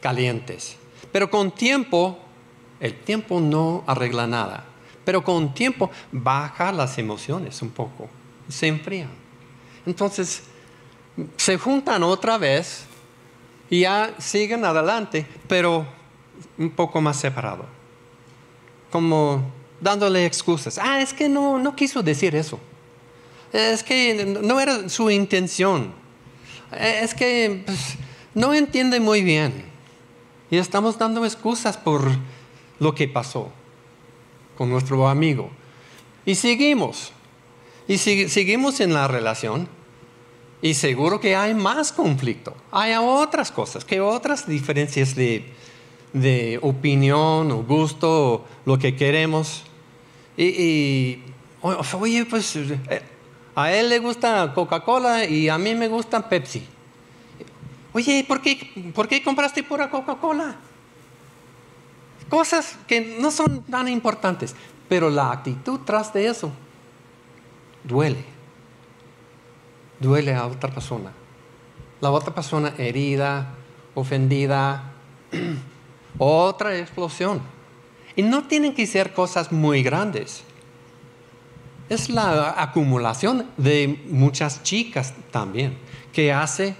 calientes. 0.00 0.76
Pero 1.10 1.30
con 1.30 1.50
tiempo, 1.50 2.18
el 2.80 2.94
tiempo 3.00 3.40
no 3.40 3.82
arregla 3.86 4.26
nada. 4.26 4.66
Pero 5.04 5.24
con 5.24 5.54
tiempo 5.54 5.90
baja 6.12 6.70
las 6.72 6.98
emociones 6.98 7.62
un 7.62 7.70
poco, 7.70 8.08
se 8.48 8.68
enfrían. 8.68 9.10
Entonces, 9.86 10.42
se 11.36 11.58
juntan 11.58 12.02
otra 12.02 12.38
vez 12.38 12.84
y 13.68 13.80
ya 13.80 14.14
siguen 14.18 14.64
adelante, 14.64 15.26
pero 15.48 15.86
un 16.58 16.70
poco 16.70 17.00
más 17.00 17.18
separado. 17.18 17.64
Como 18.90 19.42
dándole 19.80 20.26
excusas. 20.26 20.78
Ah, 20.78 21.00
es 21.00 21.12
que 21.12 21.28
no, 21.28 21.58
no 21.58 21.74
quiso 21.74 22.02
decir 22.02 22.34
eso. 22.34 22.58
Es 23.52 23.82
que 23.82 24.24
no 24.24 24.60
era 24.60 24.88
su 24.88 25.10
intención. 25.10 25.92
Es 26.78 27.14
que 27.14 27.62
pues, 27.66 27.96
no 28.34 28.54
entiende 28.54 29.00
muy 29.00 29.22
bien. 29.22 29.64
Y 30.50 30.56
estamos 30.56 30.98
dando 30.98 31.24
excusas 31.24 31.76
por 31.76 32.02
lo 32.78 32.94
que 32.94 33.08
pasó 33.08 33.50
con 34.56 34.70
nuestro 34.70 35.08
amigo. 35.08 35.50
Y 36.24 36.34
seguimos. 36.34 37.12
Y 37.88 37.98
seguimos 37.98 38.80
en 38.80 38.92
la 38.92 39.08
relación. 39.08 39.68
Y 40.62 40.74
seguro 40.74 41.20
que 41.20 41.34
hay 41.34 41.54
más 41.54 41.92
conflicto. 41.92 42.54
Hay 42.70 42.94
otras 42.94 43.50
cosas, 43.50 43.84
que 43.84 44.00
otras 44.00 44.46
diferencias 44.46 45.14
de, 45.14 45.44
de 46.12 46.58
opinión 46.62 47.50
o 47.50 47.62
gusto, 47.62 48.32
o 48.32 48.44
lo 48.66 48.78
que 48.78 48.94
queremos. 48.94 49.64
Y, 50.36 51.20
oye, 51.62 52.26
pues 52.26 52.56
eh, 52.56 53.02
a 53.54 53.72
él 53.72 53.88
le 53.88 53.98
gusta 53.98 54.52
Coca-Cola 54.54 55.24
y 55.24 55.48
a 55.48 55.58
mí 55.58 55.74
me 55.74 55.88
gusta 55.88 56.28
Pepsi. 56.28 56.62
Oye, 57.92 58.24
¿por 58.26 58.40
qué, 58.40 58.92
¿por 58.94 59.08
qué 59.08 59.22
compraste 59.22 59.62
pura 59.62 59.90
Coca-Cola? 59.90 60.56
Cosas 62.28 62.76
que 62.86 63.18
no 63.20 63.30
son 63.30 63.62
tan 63.64 63.88
importantes, 63.88 64.54
pero 64.88 65.10
la 65.10 65.32
actitud 65.32 65.80
tras 65.84 66.12
de 66.12 66.28
eso 66.28 66.52
duele. 67.82 68.24
Duele 70.00 70.34
a 70.34 70.46
otra 70.46 70.70
persona. 70.70 71.12
La 72.00 72.10
otra 72.10 72.34
persona 72.34 72.74
herida, 72.78 73.54
ofendida, 73.94 74.92
otra 76.18 76.76
explosión. 76.76 77.40
Y 78.16 78.22
no 78.22 78.44
tienen 78.44 78.74
que 78.74 78.86
ser 78.86 79.12
cosas 79.12 79.52
muy 79.52 79.82
grandes. 79.82 80.42
Es 81.88 82.08
la 82.08 82.54
acumulación 82.60 83.46
de 83.56 84.02
muchas 84.10 84.62
chicas 84.62 85.12
también 85.30 85.76
que 86.12 86.32
hace 86.32 86.74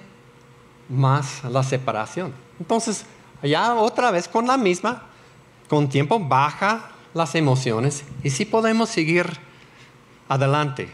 más 0.89 1.45
la 1.45 1.63
separación. 1.63 2.33
Entonces, 2.59 3.05
ya 3.43 3.75
otra 3.75 4.11
vez 4.11 4.29
con 4.29 4.47
la 4.47 4.57
misma, 4.57 5.05
con 5.69 5.89
tiempo 5.89 6.19
baja 6.19 6.91
las 7.15 7.35
emociones 7.35 8.05
y 8.23 8.31
sí 8.31 8.45
podemos 8.45 8.89
seguir 8.89 9.27
adelante, 10.29 10.89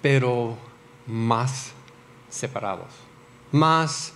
pero 0.00 0.56
más 1.06 1.72
separados, 2.28 2.92
más 3.50 4.12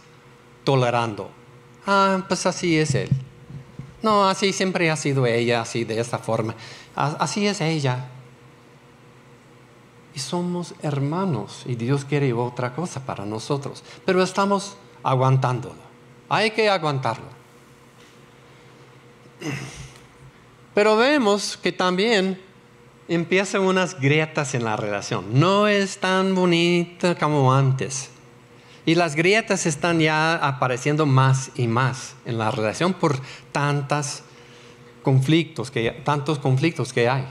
tolerando. 0.64 1.30
Ah, 1.86 2.24
pues 2.26 2.46
así 2.46 2.78
es 2.78 2.94
él. 2.94 3.10
No, 4.02 4.28
así 4.28 4.52
siempre 4.52 4.90
ha 4.90 4.96
sido 4.96 5.26
ella, 5.26 5.60
así 5.60 5.84
de 5.84 6.00
esta 6.00 6.18
forma. 6.18 6.54
Así 6.94 7.46
es 7.46 7.60
ella. 7.60 8.08
Y 10.14 10.18
somos 10.18 10.74
hermanos 10.82 11.64
y 11.66 11.74
Dios 11.74 12.04
quiere 12.04 12.32
otra 12.32 12.74
cosa 12.74 13.04
para 13.04 13.24
nosotros. 13.24 13.84
Pero 14.04 14.22
estamos 14.22 14.76
aguantándolo. 15.02 15.86
Hay 16.28 16.50
que 16.52 16.68
aguantarlo. 16.68 17.26
Pero 20.74 20.96
vemos 20.96 21.56
que 21.56 21.72
también 21.72 22.40
empiezan 23.08 23.62
unas 23.62 23.98
grietas 24.00 24.54
en 24.54 24.64
la 24.64 24.76
relación. 24.76 25.24
No 25.32 25.68
es 25.68 25.98
tan 25.98 26.34
bonita 26.34 27.14
como 27.14 27.52
antes. 27.52 28.10
Y 28.84 28.94
las 28.94 29.16
grietas 29.16 29.66
están 29.66 29.98
ya 30.00 30.36
apareciendo 30.36 31.06
más 31.06 31.50
y 31.56 31.66
más 31.66 32.14
en 32.24 32.38
la 32.38 32.50
relación 32.50 32.94
por 32.94 33.18
tantos 33.50 34.22
conflictos 35.02 35.70
que, 35.70 35.90
tantos 36.04 36.38
conflictos 36.38 36.92
que 36.92 37.08
hay. 37.08 37.24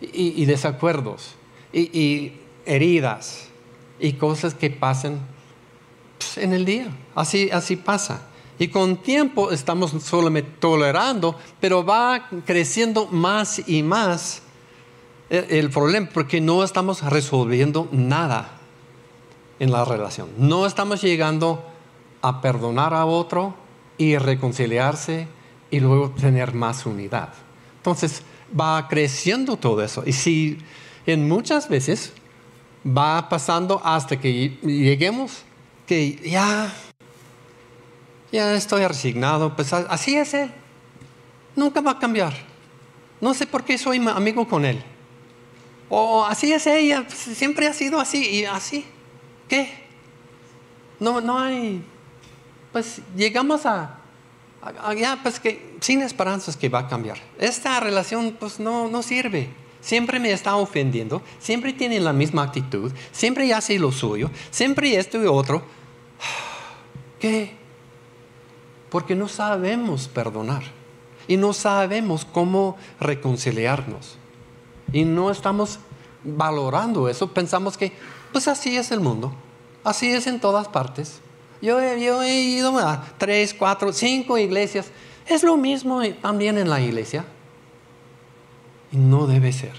Y, 0.00 0.44
desacuerdos. 0.44 1.34
Y, 1.72 2.32
heridas. 2.66 3.48
Y 3.98 4.14
cosas 4.14 4.54
que 4.54 4.68
pasan 4.68 5.20
pues, 6.18 6.36
en 6.36 6.52
el 6.52 6.66
día. 6.66 6.88
Así, 7.14 7.48
así 7.50 7.76
pasa. 7.76 8.26
Y 8.58 8.68
con 8.68 8.98
tiempo 8.98 9.50
estamos 9.50 9.92
solamente 10.02 10.50
tolerando, 10.58 11.38
pero 11.60 11.84
va 11.84 12.28
creciendo 12.44 13.06
más 13.06 13.66
y 13.66 13.82
más 13.82 14.42
el 15.30 15.70
problema, 15.70 16.08
porque 16.12 16.40
no 16.40 16.62
estamos 16.62 17.02
resolviendo 17.02 17.88
nada 17.90 18.50
en 19.58 19.72
la 19.72 19.84
relación. 19.84 20.28
No 20.38 20.66
estamos 20.66 21.02
llegando 21.02 21.64
a 22.22 22.40
perdonar 22.40 22.94
a 22.94 23.06
otro 23.06 23.54
y 23.98 24.16
reconciliarse 24.18 25.28
y 25.70 25.80
luego 25.80 26.10
tener 26.10 26.54
más 26.54 26.86
unidad. 26.86 27.30
Entonces 27.78 28.22
va 28.58 28.86
creciendo 28.88 29.56
todo 29.56 29.82
eso. 29.82 30.02
Y 30.06 30.12
si 30.12 30.58
en 31.06 31.28
muchas 31.28 31.68
veces 31.68 32.12
va 32.86 33.28
pasando 33.28 33.80
hasta 33.84 34.18
que 34.20 34.58
lleguemos 34.62 35.42
que 35.86 36.16
ya, 36.24 36.72
ya 38.32 38.54
estoy 38.54 38.86
resignado, 38.86 39.54
pues 39.54 39.72
así 39.72 40.16
es 40.16 40.34
él. 40.34 40.50
Nunca 41.54 41.80
va 41.80 41.92
a 41.92 41.98
cambiar. 41.98 42.34
No 43.20 43.32
sé 43.34 43.46
por 43.46 43.64
qué 43.64 43.78
soy 43.78 43.98
amigo 44.08 44.46
con 44.46 44.64
él. 44.64 44.82
O 45.88 46.24
así 46.24 46.52
es 46.52 46.66
ella, 46.66 47.04
pues, 47.06 47.18
siempre 47.36 47.66
ha 47.66 47.72
sido 47.72 48.00
así 48.00 48.24
y 48.28 48.44
así. 48.44 48.84
¿Qué? 49.48 49.72
No, 50.98 51.20
no 51.20 51.38
hay. 51.38 51.82
Pues 52.72 53.00
llegamos 53.16 53.64
a, 53.66 53.98
ya, 54.96 55.18
pues 55.22 55.40
que 55.40 55.76
sin 55.80 56.02
esperanzas 56.02 56.56
que 56.56 56.68
va 56.68 56.80
a 56.80 56.88
cambiar. 56.88 57.18
Esta 57.38 57.78
relación, 57.80 58.36
pues 58.38 58.58
no, 58.58 58.88
no 58.88 59.02
sirve. 59.02 59.48
Siempre 59.80 60.18
me 60.18 60.32
está 60.32 60.56
ofendiendo, 60.56 61.22
siempre 61.38 61.72
tiene 61.72 62.00
la 62.00 62.12
misma 62.12 62.42
actitud, 62.42 62.92
siempre 63.12 63.52
hace 63.54 63.78
lo 63.78 63.92
suyo, 63.92 64.30
siempre 64.50 64.96
esto 64.96 65.22
y 65.22 65.26
otro. 65.26 65.62
¿Qué? 67.20 67.52
Porque 68.90 69.14
no 69.14 69.28
sabemos 69.28 70.08
perdonar 70.08 70.64
y 71.28 71.36
no 71.36 71.52
sabemos 71.52 72.24
cómo 72.24 72.76
reconciliarnos. 72.98 74.18
Y 74.92 75.04
no 75.04 75.30
estamos 75.30 75.78
valorando 76.22 77.08
eso, 77.08 77.32
pensamos 77.32 77.76
que 77.76 77.92
pues 78.32 78.48
así 78.48 78.76
es 78.76 78.90
el 78.90 79.00
mundo, 79.00 79.32
así 79.84 80.10
es 80.10 80.26
en 80.26 80.40
todas 80.40 80.68
partes. 80.68 81.20
Yo, 81.62 81.78
yo 81.96 82.22
he 82.22 82.40
ido 82.40 82.78
a 82.78 83.04
tres, 83.18 83.54
cuatro, 83.54 83.92
cinco 83.92 84.36
iglesias, 84.36 84.90
es 85.26 85.42
lo 85.42 85.56
mismo 85.56 86.02
también 86.20 86.58
en 86.58 86.68
la 86.68 86.80
iglesia. 86.80 87.24
Y 88.92 88.98
no 88.98 89.26
debe 89.26 89.52
ser. 89.52 89.72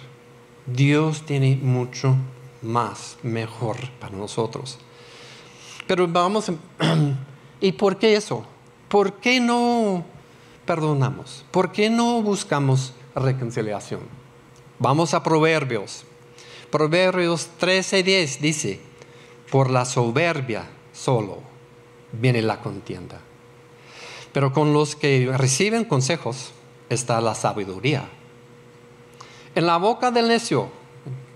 Dios 0.65 1.26
tiene 1.26 1.56
mucho 1.56 2.15
más, 2.62 3.17
mejor 3.24 3.78
para 4.00 4.15
nosotros. 4.15 4.80
Pero 5.88 6.08
vamos, 6.08 6.52
¿y 7.62 7.72
por 7.72 7.98
qué 7.98 8.15
eso? 8.15 8.43
¿Por 8.89 9.13
qué 9.13 9.39
no 9.39 10.04
perdonamos? 10.65 11.46
¿Por 11.52 11.72
qué 11.72 11.89
no 11.89 12.22
buscamos 12.22 12.93
reconciliación? 13.15 14.17
Vamos 14.80 15.13
a 15.13 15.24
Proverbios 15.24 16.06
Proverbios 16.70 17.50
13:10 17.62 18.40
dice, 18.40 18.82
por 19.50 19.70
la 19.70 19.86
soberbia 19.86 20.68
solo 20.92 21.40
viene 22.12 22.42
la 22.42 22.60
contienda. 22.60 23.22
Pero 24.34 24.52
con 24.52 24.74
los 24.74 24.98
que 24.98 25.32
reciben 25.38 25.86
consejos 25.86 26.52
está 26.90 27.22
la 27.22 27.36
sabiduría. 27.36 28.10
En 29.56 29.66
la 29.66 29.78
boca 29.78 30.12
del 30.12 30.28
necio, 30.28 30.70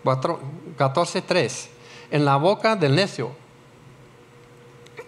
14.3, 0.04 1.68
en 2.12 2.26
la 2.26 2.36
boca 2.36 2.76
del 2.76 2.94
necio 2.94 3.32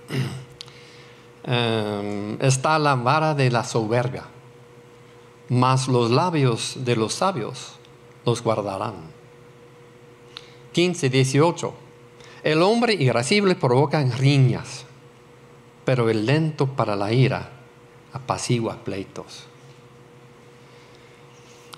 em, 1.43 2.37
está 2.41 2.79
la 2.79 2.95
vara 2.95 3.33
de 3.33 3.51
la 3.51 3.65
soberbia, 3.65 4.23
mas 5.49 5.89
los 5.89 6.09
labios 6.09 6.77
de 6.77 6.95
los 6.95 7.13
sabios 7.13 7.77
los 8.25 8.41
guardarán. 8.41 8.95
15, 10.71 11.09
18. 11.09 11.73
El 12.43 12.61
hombre 12.61 12.93
irascible 12.93 13.55
provoca 13.55 14.03
riñas, 14.03 14.85
pero 15.85 16.09
el 16.09 16.25
lento 16.25 16.67
para 16.67 16.95
la 16.95 17.13
ira 17.13 17.49
apacigua 18.11 18.77
pleitos. 18.83 19.45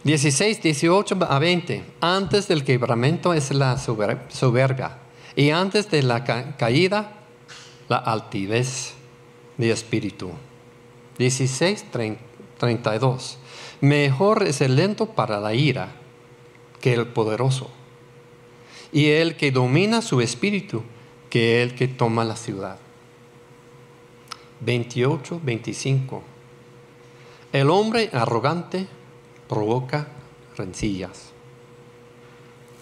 16, 0.03 0.61
18 0.61 1.17
a 1.27 1.39
20. 1.39 1.83
Antes 1.99 2.47
del 2.47 2.63
quebramento 2.63 3.33
es 3.33 3.51
la 3.51 3.77
soberbia 3.77 4.99
y 5.35 5.49
antes 5.49 5.89
de 5.89 6.03
la 6.03 6.23
caída 6.23 7.11
la 7.89 7.97
altivez 7.97 8.93
de 9.57 9.71
espíritu. 9.71 10.31
16, 11.17 11.85
32. 12.57 13.37
Mejor 13.81 14.43
es 14.43 14.61
el 14.61 14.75
lento 14.75 15.07
para 15.07 15.39
la 15.39 15.53
ira 15.53 16.04
que 16.85 16.93
el 16.93 17.07
poderoso 17.07 17.71
y 18.91 19.07
el 19.07 19.37
que 19.37 19.49
domina 19.49 20.03
su 20.03 20.21
espíritu 20.21 20.83
que 21.31 21.63
el 21.63 21.73
que 21.73 21.87
toma 21.87 22.23
la 22.23 22.35
ciudad. 22.35 22.77
28, 24.59 25.41
25. 25.43 26.21
El 27.53 27.71
hombre 27.71 28.11
arrogante 28.13 28.85
provoca 29.49 30.09
rencillas. 30.55 31.31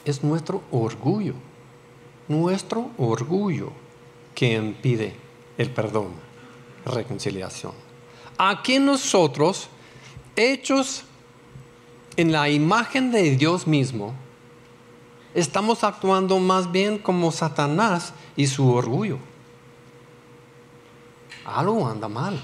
Es 0.04 0.22
nuestro 0.22 0.64
orgullo, 0.70 1.36
nuestro 2.28 2.92
orgullo 2.98 3.72
que 4.36 4.56
impide 4.56 5.16
el 5.58 5.70
perdón, 5.70 6.10
reconciliación. 6.86 7.72
Aquí 8.38 8.80
nosotros, 8.80 9.70
hechos 10.36 11.06
en 12.18 12.32
la 12.32 12.50
imagen 12.50 13.12
de 13.12 13.36
Dios 13.36 13.68
mismo, 13.68 14.14
estamos 15.34 15.84
actuando 15.84 16.40
más 16.40 16.72
bien 16.72 16.98
como 16.98 17.32
Satanás 17.32 18.14
y 18.36 18.48
su 18.48 18.72
orgullo. 18.72 19.18
Algo 21.46 21.88
anda 21.88 22.08
mal. 22.08 22.42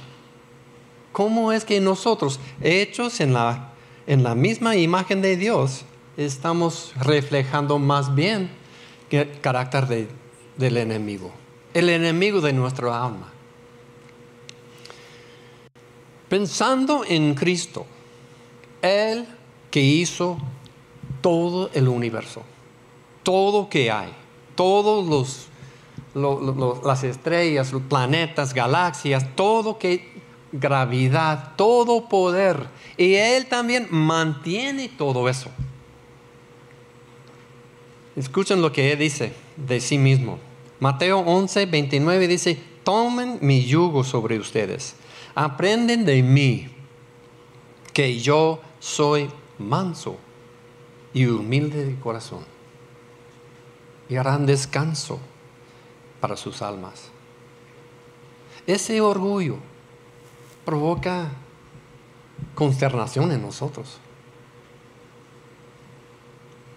¿Cómo 1.11 1.51
es 1.51 1.65
que 1.65 1.79
nosotros, 1.79 2.39
hechos 2.61 3.19
en 3.19 3.33
la, 3.33 3.73
en 4.07 4.23
la 4.23 4.35
misma 4.35 4.75
imagen 4.75 5.21
de 5.21 5.37
Dios, 5.37 5.85
estamos 6.17 6.93
reflejando 6.99 7.79
más 7.79 8.13
bien 8.13 8.51
el 9.09 9.39
carácter 9.41 10.07
del 10.57 10.77
enemigo? 10.77 11.31
El 11.73 11.89
enemigo 11.89 12.41
de 12.41 12.53
nuestra 12.53 13.03
alma. 13.03 13.29
Pensando 16.27 17.03
en 17.07 17.33
Cristo, 17.33 17.87
Él 18.81 19.27
que 19.71 19.81
hizo 19.81 20.37
todo 21.21 21.69
el 21.73 21.87
universo, 21.87 22.43
todo 23.23 23.69
que 23.69 23.91
hay, 23.91 24.11
todos 24.55 25.49
los, 26.13 26.83
las 26.83 27.03
estrellas, 27.03 27.71
los 27.71 27.83
planetas, 27.83 28.53
galaxias, 28.53 29.35
todo 29.35 29.77
que 29.77 30.19
gravedad, 30.51 31.53
todo 31.55 32.09
poder. 32.09 32.67
Y 32.97 33.15
Él 33.15 33.45
también 33.45 33.87
mantiene 33.91 34.89
todo 34.89 35.29
eso. 35.29 35.49
Escuchen 38.15 38.61
lo 38.61 38.71
que 38.71 38.91
Él 38.91 38.99
dice 38.99 39.33
de 39.55 39.79
sí 39.79 39.97
mismo. 39.97 40.39
Mateo 40.79 41.19
11, 41.19 41.65
29 41.65 42.27
dice, 42.27 42.61
tomen 42.83 43.37
mi 43.41 43.63
yugo 43.65 44.03
sobre 44.03 44.39
ustedes 44.39 44.95
aprenden 45.39 46.03
de 46.03 46.21
mí 46.21 46.67
que 47.93 48.19
yo 48.19 48.61
soy 48.79 49.29
manso 49.59 50.17
y 51.13 51.25
humilde 51.25 51.85
de 51.85 51.99
corazón 51.99 52.43
y 54.07 54.15
harán 54.15 54.45
descanso 54.45 55.19
para 56.19 56.35
sus 56.35 56.61
almas. 56.61 57.09
Ese 58.65 59.01
orgullo 59.01 59.57
provoca 60.65 61.29
consternación 62.55 63.31
en 63.31 63.41
nosotros, 63.41 63.97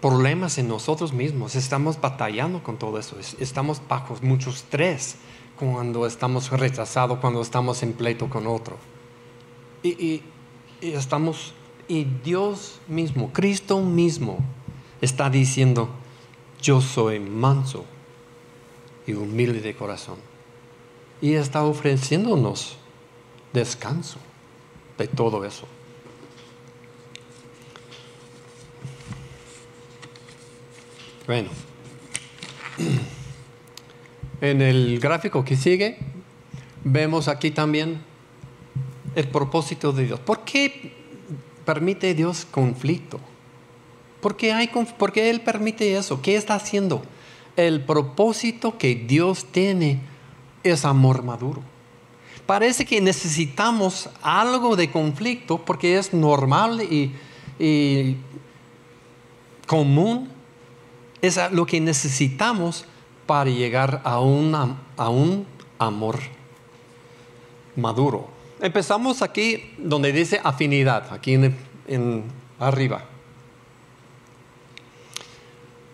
problemas 0.01 0.57
en 0.57 0.67
nosotros 0.67 1.13
mismos, 1.13 1.55
estamos 1.55 1.99
batallando 1.99 2.63
con 2.63 2.77
todo 2.77 2.99
eso, 2.99 3.17
estamos 3.39 3.81
bajo 3.87 4.17
mucho 4.21 4.49
estrés 4.49 5.15
cuando 5.57 6.05
estamos 6.05 6.49
rechazados, 6.51 7.19
cuando 7.19 7.41
estamos 7.41 7.83
en 7.83 7.93
pleito 7.93 8.29
con 8.29 8.47
otro. 8.47 8.77
Y, 9.83 10.23
estamos, 10.81 11.53
y 11.87 12.05
Dios 12.05 12.79
mismo, 12.87 13.31
Cristo 13.31 13.81
mismo, 13.81 14.39
está 15.01 15.29
diciendo, 15.29 15.89
yo 16.61 16.81
soy 16.81 17.19
manso 17.19 17.85
y 19.05 19.13
humilde 19.13 19.61
de 19.61 19.75
corazón. 19.75 20.17
Y 21.21 21.33
está 21.33 21.63
ofreciéndonos 21.63 22.77
descanso 23.53 24.17
de 24.97 25.07
todo 25.07 25.45
eso. 25.45 25.67
Bueno. 31.27 31.49
En 34.41 34.61
el 34.61 34.99
gráfico 34.99 35.45
que 35.45 35.55
sigue, 35.55 35.97
vemos 36.83 37.29
aquí 37.29 37.51
también 37.51 38.01
el 39.15 39.29
propósito 39.29 39.93
de 39.93 40.05
Dios. 40.05 40.19
¿Por 40.19 40.43
qué 40.43 41.02
permite 41.65 42.13
Dios 42.13 42.45
conflicto? 42.49 43.19
¿Por 44.21 44.37
qué, 44.37 44.53
hay, 44.53 44.67
¿Por 44.67 45.17
Él 45.17 45.41
permite 45.41 45.97
eso? 45.97 46.21
¿Qué 46.21 46.35
está 46.35 46.55
haciendo? 46.55 47.03
El 47.55 47.83
propósito 47.83 48.77
que 48.77 48.95
Dios 48.95 49.45
tiene 49.51 49.99
es 50.63 50.85
amor 50.85 51.23
maduro. 51.23 51.61
Parece 52.45 52.85
que 52.85 52.99
necesitamos 53.01 54.09
algo 54.21 54.75
de 54.75 54.91
conflicto 54.91 55.57
porque 55.57 55.97
es 55.97 56.13
normal 56.13 56.81
y, 56.81 57.13
y 57.59 58.17
común. 59.67 60.29
Es 61.21 61.39
lo 61.51 61.65
que 61.65 61.79
necesitamos 61.79 62.85
para 63.25 63.49
llegar 63.49 64.01
a, 64.03 64.13
a 64.13 65.09
un 65.09 65.45
amor 65.79 66.19
maduro. 67.75 68.32
Empezamos 68.63 69.21
aquí 69.21 69.73
donde 69.77 70.13
dice 70.13 70.39
afinidad, 70.41 71.11
aquí 71.11 71.33
en, 71.33 72.23
arriba. 72.59 73.03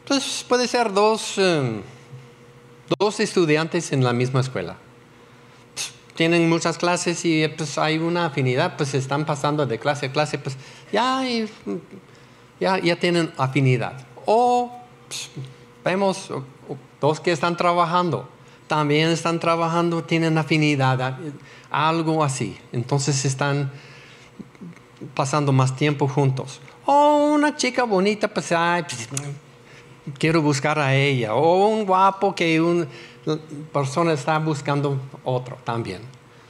Entonces 0.03 0.45
puede 0.47 0.67
ser 0.67 0.93
dos, 0.93 1.39
em, 1.39 1.81
dos 2.99 3.19
estudiantes 3.19 3.91
en 3.91 4.03
la 4.03 4.13
misma 4.13 4.41
escuela. 4.41 4.77
Tienen 6.13 6.47
muchas 6.47 6.77
clases 6.77 7.25
y 7.25 7.47
pues 7.47 7.79
hay 7.79 7.97
una 7.97 8.27
afinidad, 8.27 8.77
pues 8.77 8.93
están 8.93 9.25
pasando 9.25 9.65
de 9.65 9.79
clase 9.79 10.05
a 10.05 10.11
clase, 10.11 10.37
pues 10.37 10.55
ya, 10.91 11.23
ya, 12.59 12.77
ya 12.77 12.95
tienen 12.97 13.31
afinidad. 13.35 14.05
O 14.27 14.71
pues, 15.07 15.31
vemos 15.83 16.29
Dos 17.01 17.19
que 17.19 17.31
están 17.31 17.55
trabajando, 17.55 18.27
también 18.69 19.09
están 19.09 19.39
trabajando, 19.39 20.03
tienen 20.03 20.37
afinidad, 20.37 21.17
algo 21.71 22.23
así. 22.23 22.55
Entonces 22.71 23.25
están 23.25 23.71
pasando 25.15 25.51
más 25.51 25.75
tiempo 25.75 26.07
juntos. 26.07 26.61
O 26.85 27.31
una 27.33 27.57
chica 27.57 27.83
bonita, 27.83 28.27
pues, 28.27 28.49
pues, 28.49 29.09
quiero 30.19 30.43
buscar 30.43 30.77
a 30.77 30.93
ella. 30.93 31.33
O 31.33 31.67
un 31.67 31.83
guapo 31.83 32.35
que 32.35 32.61
una 32.61 32.85
persona 33.73 34.13
está 34.13 34.37
buscando 34.37 35.01
otro 35.23 35.57
también. 35.63 36.01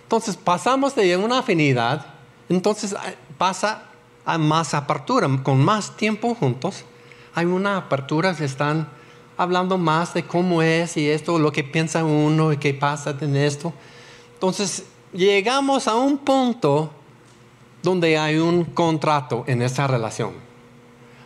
Entonces 0.04 0.36
pasamos 0.36 0.96
de 0.96 1.16
una 1.16 1.40
afinidad, 1.40 2.06
entonces 2.50 2.98
pasa 3.38 3.84
a 4.26 4.38
más 4.38 4.74
apertura, 4.74 5.30
con 5.42 5.64
más 5.64 5.96
tiempo 5.96 6.36
juntos. 6.36 6.84
Hay 7.34 7.46
una 7.46 7.78
apertura, 7.78 8.34
se 8.34 8.44
están 8.44 8.99
hablando 9.40 9.78
más 9.78 10.14
de 10.14 10.24
cómo 10.24 10.62
es 10.62 10.98
y 10.98 11.10
esto, 11.10 11.40
lo 11.40 11.54
que 11.54 11.64
piensa 11.64 12.04
uno 12.04 12.52
y 12.52 12.58
qué 12.58 12.74
pasa 12.74 13.16
en 13.22 13.38
esto. 13.38 13.72
Entonces, 14.34 14.84
llegamos 15.14 15.88
a 15.88 15.96
un 15.96 16.18
punto 16.18 16.92
donde 17.82 18.18
hay 18.18 18.36
un 18.36 18.66
contrato 18.66 19.46
en 19.48 19.62
esa 19.62 19.88
relación. 19.88 20.34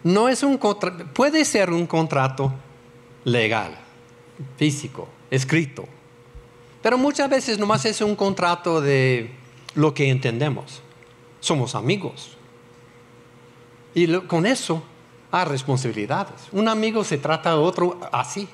No 0.04 0.30
es 0.30 0.44
un 0.44 0.60
puede 0.60 1.44
ser 1.44 1.72
un 1.72 1.88
contrato 1.88 2.54
legal, 3.24 3.80
físico, 4.58 5.08
escrito, 5.32 5.86
pero 6.84 7.00
muchas 7.00 7.28
veces 7.28 7.58
nomás 7.58 7.84
es 7.86 8.00
un 8.00 8.16
contrato 8.16 8.80
de 8.80 9.32
lo 9.74 9.92
que 9.96 10.12
entendemos. 10.12 10.84
Somos 11.40 11.74
amigos. 11.74 12.38
Y 13.96 14.06
con 14.28 14.46
eso 14.46 14.84
a 15.34 15.46
responsabilidades. 15.46 16.36
Un 16.52 16.68
amigo 16.68 17.04
se 17.04 17.18
trata 17.18 17.50
a 17.50 17.56
otro 17.56 18.00
así. 18.12 18.48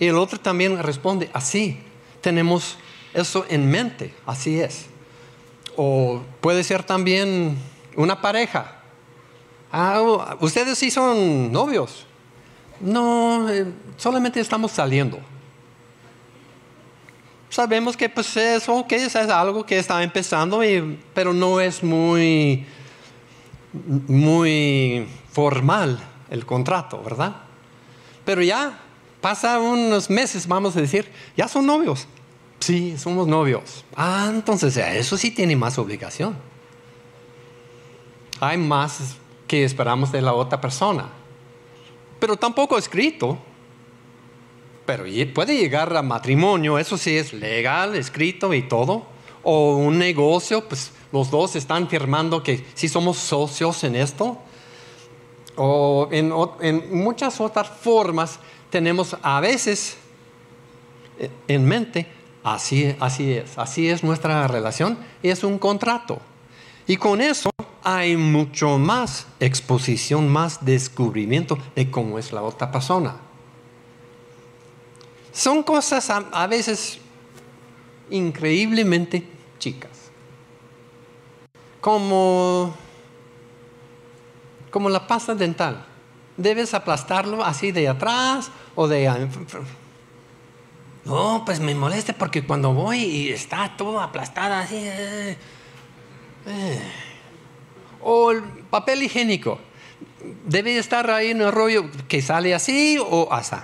Y 0.00 0.06
el 0.06 0.16
otro 0.16 0.40
también 0.40 0.82
responde 0.82 1.28
así. 1.34 1.78
Tenemos 2.22 2.78
eso 3.12 3.44
en 3.50 3.70
mente, 3.70 4.14
así 4.24 4.58
es. 4.58 4.86
O 5.76 6.22
puede 6.40 6.64
ser 6.64 6.82
también 6.82 7.58
una 7.94 8.22
pareja. 8.22 8.76
Ah, 9.70 10.00
ustedes 10.40 10.78
sí 10.78 10.90
son 10.90 11.52
novios. 11.52 12.06
No, 12.80 13.46
eh, 13.50 13.66
solamente 13.98 14.40
estamos 14.40 14.72
saliendo. 14.72 15.18
Sabemos 17.50 17.98
que 17.98 18.08
pues 18.08 18.34
eso 18.38 18.86
que 18.88 18.96
es, 18.96 19.14
algo 19.14 19.66
que 19.66 19.78
está 19.78 20.02
empezando, 20.02 20.62
pero 21.12 21.34
no 21.34 21.60
es 21.60 21.82
muy, 21.82 22.64
muy 24.08 25.06
formal 25.30 26.13
el 26.30 26.46
contrato, 26.46 27.02
¿verdad? 27.02 27.36
Pero 28.24 28.42
ya 28.42 28.78
pasa 29.20 29.58
unos 29.58 30.10
meses, 30.10 30.46
vamos 30.46 30.76
a 30.76 30.80
decir, 30.80 31.10
ya 31.36 31.48
son 31.48 31.66
novios. 31.66 32.06
Sí, 32.60 32.96
somos 32.96 33.26
novios. 33.26 33.84
Ah, 33.94 34.30
entonces 34.30 34.76
eso 34.76 35.16
sí 35.16 35.30
tiene 35.30 35.54
más 35.56 35.78
obligación. 35.78 36.36
Hay 38.40 38.56
más 38.58 39.16
que 39.46 39.64
esperamos 39.64 40.10
de 40.12 40.22
la 40.22 40.32
otra 40.32 40.60
persona. 40.60 41.08
Pero 42.18 42.36
tampoco 42.36 42.78
escrito. 42.78 43.38
Pero 44.86 45.04
puede 45.34 45.56
llegar 45.56 45.94
a 45.96 46.02
matrimonio, 46.02 46.78
eso 46.78 46.98
sí 46.98 47.16
es 47.16 47.32
legal, 47.32 47.94
escrito 47.94 48.52
y 48.52 48.62
todo. 48.62 49.06
o 49.42 49.76
un 49.76 49.98
negocio, 49.98 50.66
pues 50.66 50.90
los 51.12 51.30
dos 51.30 51.54
están 51.54 51.88
firmando 51.88 52.42
que 52.42 52.64
sí 52.74 52.88
somos 52.88 53.18
socios 53.18 53.84
en 53.84 53.94
esto. 53.94 54.38
O 55.56 56.08
en, 56.10 56.32
muchas 56.90 57.40
otras 57.40 57.68
formas 57.68 58.38
tenemos 58.70 59.16
a 59.22 59.40
veces 59.40 59.96
en 61.46 61.64
mente, 61.64 62.08
así, 62.42 62.94
así 62.98 63.34
es, 63.34 63.56
así 63.56 63.88
es 63.88 64.02
nuestra 64.02 64.48
relación, 64.48 64.98
es 65.22 65.44
un 65.44 65.58
contrato. 65.58 66.20
Y 66.86 66.96
con 66.96 67.20
eso 67.20 67.50
hay 67.84 68.16
mucho 68.16 68.78
más 68.78 69.26
exposición, 69.40 70.28
más 70.28 70.64
descubrimiento 70.64 71.58
de 71.76 71.90
cómo 71.90 72.18
es 72.18 72.32
la 72.32 72.42
otra 72.42 72.72
persona. 72.72 73.16
Son 75.32 75.62
cosas 75.62 76.10
a, 76.10 76.46
veces 76.46 76.98
increíblemente 78.08 79.26
chicas. 79.58 79.90
Como, 81.80 82.72
como 84.74 84.90
la 84.90 85.06
pasta 85.06 85.36
dental. 85.36 85.86
Debes 86.36 86.74
aplastarlo 86.74 87.44
así 87.44 87.70
de 87.70 87.86
atrás 87.86 88.50
o 88.74 88.88
de 88.88 89.08
no, 91.04 91.44
pues 91.46 91.60
me 91.60 91.76
molesta 91.76 92.12
porque 92.12 92.44
cuando 92.44 92.74
voy 92.74 92.98
y 92.98 93.28
está 93.28 93.76
todo 93.76 94.00
aplastada 94.00 94.62
así. 94.62 94.78
Eh, 94.78 95.36
eh. 96.46 96.82
O 98.00 98.32
el 98.32 98.42
papel 98.42 99.04
higiénico. 99.04 99.60
Debe 100.44 100.76
estar 100.76 101.08
ahí 101.08 101.30
en 101.30 101.42
el 101.42 101.52
rollo 101.52 101.88
que 102.08 102.20
sale 102.20 102.52
así 102.52 102.98
o 102.98 103.28
así. 103.30 103.54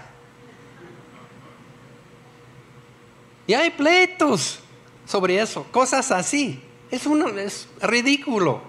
Y 3.48 3.54
hay 3.54 3.70
pleitos 3.70 4.60
sobre 5.06 5.40
eso, 5.40 5.64
cosas 5.72 6.12
así. 6.12 6.62
Es, 6.88 7.04
uno, 7.04 7.26
es 7.30 7.66
ridículo. 7.82 8.62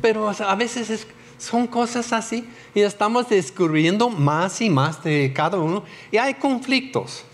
Pero 0.00 0.28
a 0.28 0.54
veces 0.54 1.08
son 1.38 1.66
cosas 1.66 2.12
así 2.12 2.48
y 2.74 2.80
estamos 2.80 3.28
descubriendo 3.28 4.10
más 4.10 4.60
y 4.60 4.68
más 4.68 5.02
de 5.02 5.32
cada 5.34 5.58
uno. 5.58 5.84
Y 6.10 6.16
hay 6.18 6.34
conflictos. 6.34 7.24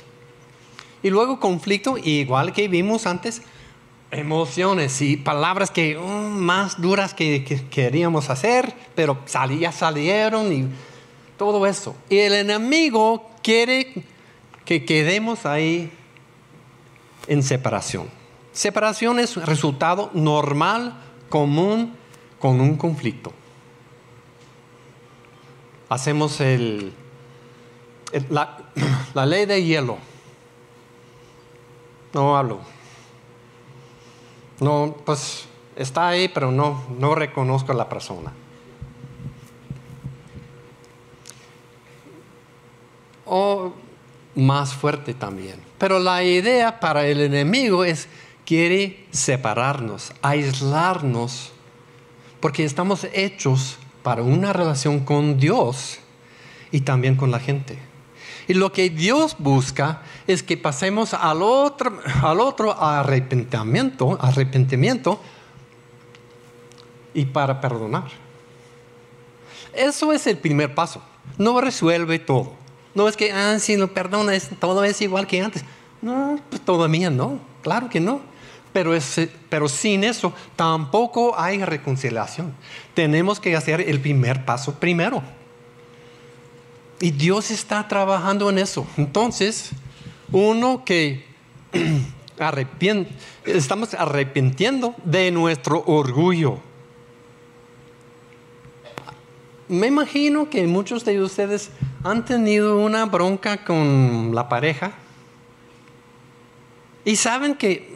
Y 1.02 1.10
luego 1.10 1.40
conflicto, 1.40 1.98
igual 1.98 2.52
que 2.52 2.68
vimos 2.68 3.06
antes, 3.06 3.42
emociones 4.10 5.02
y 5.02 5.16
palabras 5.16 5.70
que 5.70 5.98
uh, 5.98 6.02
más 6.02 6.80
duras 6.80 7.14
que, 7.14 7.44
queríamos 7.70 8.30
hacer, 8.30 8.72
pero 8.94 9.18
ya 9.60 9.72
salieron 9.72 10.52
y 10.52 10.68
todo 11.36 11.66
eso. 11.66 11.96
Y 12.08 12.18
el 12.18 12.34
enemigo 12.34 13.28
quiere 13.42 14.04
que 14.64 14.84
quedemos 14.84 15.44
ahí 15.46 15.90
en 17.26 17.42
separación. 17.42 18.08
Separación 18.52 19.18
es 19.18 19.36
resultado 19.36 20.10
normal, 20.14 20.94
común, 21.28 21.94
con 22.38 22.60
un 22.60 22.76
conflicto. 22.76 23.32
Hacemos 25.88 26.40
el, 26.40 26.92
la 28.30 29.26
ley 29.26 29.46
de 29.46 29.62
hielo 29.64 29.98
no 32.14 32.36
hablo. 32.36 32.60
No, 34.60 34.96
pues 35.04 35.46
está 35.76 36.08
ahí, 36.08 36.28
pero 36.28 36.52
no, 36.52 36.84
no 36.96 37.14
reconozco 37.14 37.72
a 37.72 37.74
la 37.74 37.88
persona. 37.88 38.32
O 43.26 43.72
más 44.36 44.72
fuerte 44.72 45.12
también. 45.12 45.60
Pero 45.76 45.98
la 45.98 46.22
idea 46.22 46.78
para 46.78 47.06
el 47.06 47.20
enemigo 47.20 47.84
es, 47.84 48.08
quiere 48.46 49.06
separarnos, 49.10 50.12
aislarnos, 50.22 51.52
porque 52.38 52.64
estamos 52.64 53.04
hechos 53.12 53.78
para 54.04 54.22
una 54.22 54.52
relación 54.52 55.00
con 55.00 55.40
Dios 55.40 55.98
y 56.70 56.82
también 56.82 57.16
con 57.16 57.30
la 57.30 57.40
gente. 57.40 57.78
Y 58.46 58.52
lo 58.52 58.70
que 58.70 58.90
Dios 58.90 59.34
busca 59.38 60.02
es 60.26 60.42
que 60.42 60.58
pasemos 60.58 61.14
al 61.14 61.40
otro, 61.40 61.98
al 62.22 62.38
otro 62.38 62.78
arrepentimiento, 62.78 64.18
arrepentimiento 64.20 65.18
y 67.14 67.24
para 67.24 67.62
perdonar. 67.62 68.10
Eso 69.72 70.12
es 70.12 70.26
el 70.26 70.36
primer 70.36 70.74
paso. 70.74 71.02
No 71.38 71.58
resuelve 71.62 72.18
todo. 72.18 72.52
No 72.94 73.08
es 73.08 73.16
que, 73.16 73.32
ah, 73.32 73.58
si 73.58 73.78
lo 73.78 73.94
perdonas, 73.94 74.50
todo 74.60 74.84
es 74.84 75.00
igual 75.00 75.26
que 75.26 75.40
antes. 75.40 75.64
No, 76.02 76.38
pues 76.50 76.62
todavía 76.62 77.08
no. 77.08 77.40
Claro 77.62 77.88
que 77.88 78.00
no. 78.00 78.20
Pero, 78.74 78.92
es, 78.94 79.28
pero 79.48 79.68
sin 79.68 80.02
eso 80.02 80.34
tampoco 80.56 81.38
hay 81.38 81.64
reconciliación. 81.64 82.52
Tenemos 82.92 83.38
que 83.38 83.56
hacer 83.56 83.80
el 83.80 84.00
primer 84.00 84.44
paso 84.44 84.74
primero. 84.74 85.22
Y 87.00 87.12
Dios 87.12 87.52
está 87.52 87.86
trabajando 87.86 88.50
en 88.50 88.58
eso. 88.58 88.84
Entonces, 88.96 89.70
uno 90.32 90.84
que 90.84 91.24
estamos 93.46 93.94
arrepintiendo 93.94 94.96
de 95.04 95.30
nuestro 95.30 95.84
orgullo. 95.86 96.58
Me 99.68 99.86
imagino 99.86 100.50
que 100.50 100.66
muchos 100.66 101.04
de 101.04 101.22
ustedes 101.22 101.70
han 102.02 102.24
tenido 102.24 102.78
una 102.78 103.06
bronca 103.06 103.64
con 103.64 104.34
la 104.34 104.48
pareja 104.48 104.94
y 107.04 107.16
saben 107.16 107.54
que 107.54 107.94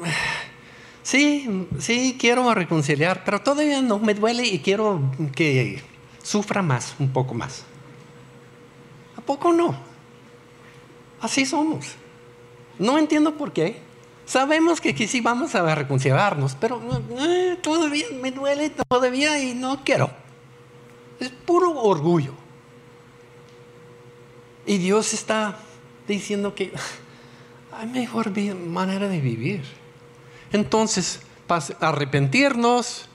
sí, 1.08 1.68
sí 1.78 2.16
quiero 2.18 2.52
reconciliar, 2.54 3.24
pero 3.24 3.40
todavía 3.40 3.80
no 3.82 3.98
me 3.98 4.14
duele 4.14 4.46
y 4.46 4.58
quiero 4.58 5.00
que 5.34 5.82
sufra 6.22 6.62
más, 6.62 6.94
un 6.98 7.12
poco 7.12 7.34
más 7.34 7.64
poco 9.28 9.52
no? 9.52 9.76
Así 11.20 11.44
somos. 11.44 11.84
No 12.78 12.96
entiendo 12.96 13.36
por 13.36 13.52
qué. 13.52 13.82
Sabemos 14.24 14.80
que, 14.80 14.94
sí 15.06 15.20
vamos 15.20 15.54
a 15.54 15.74
reconciliarnos, 15.74 16.54
pero 16.54 16.80
eh, 17.18 17.58
todavía 17.62 18.06
me 18.22 18.30
duele, 18.30 18.70
todavía 18.70 19.38
y 19.42 19.54
no 19.54 19.84
quiero. 19.84 20.10
Es 21.20 21.28
puro 21.28 21.78
orgullo. 21.82 22.32
Y 24.64 24.78
Dios 24.78 25.12
está 25.12 25.58
diciendo 26.06 26.54
que 26.54 26.72
hay 27.72 27.86
mejor 27.86 28.32
manera 28.54 29.08
de 29.08 29.20
vivir. 29.20 29.62
Entonces, 30.52 31.20
arrepentirnos, 31.80 33.08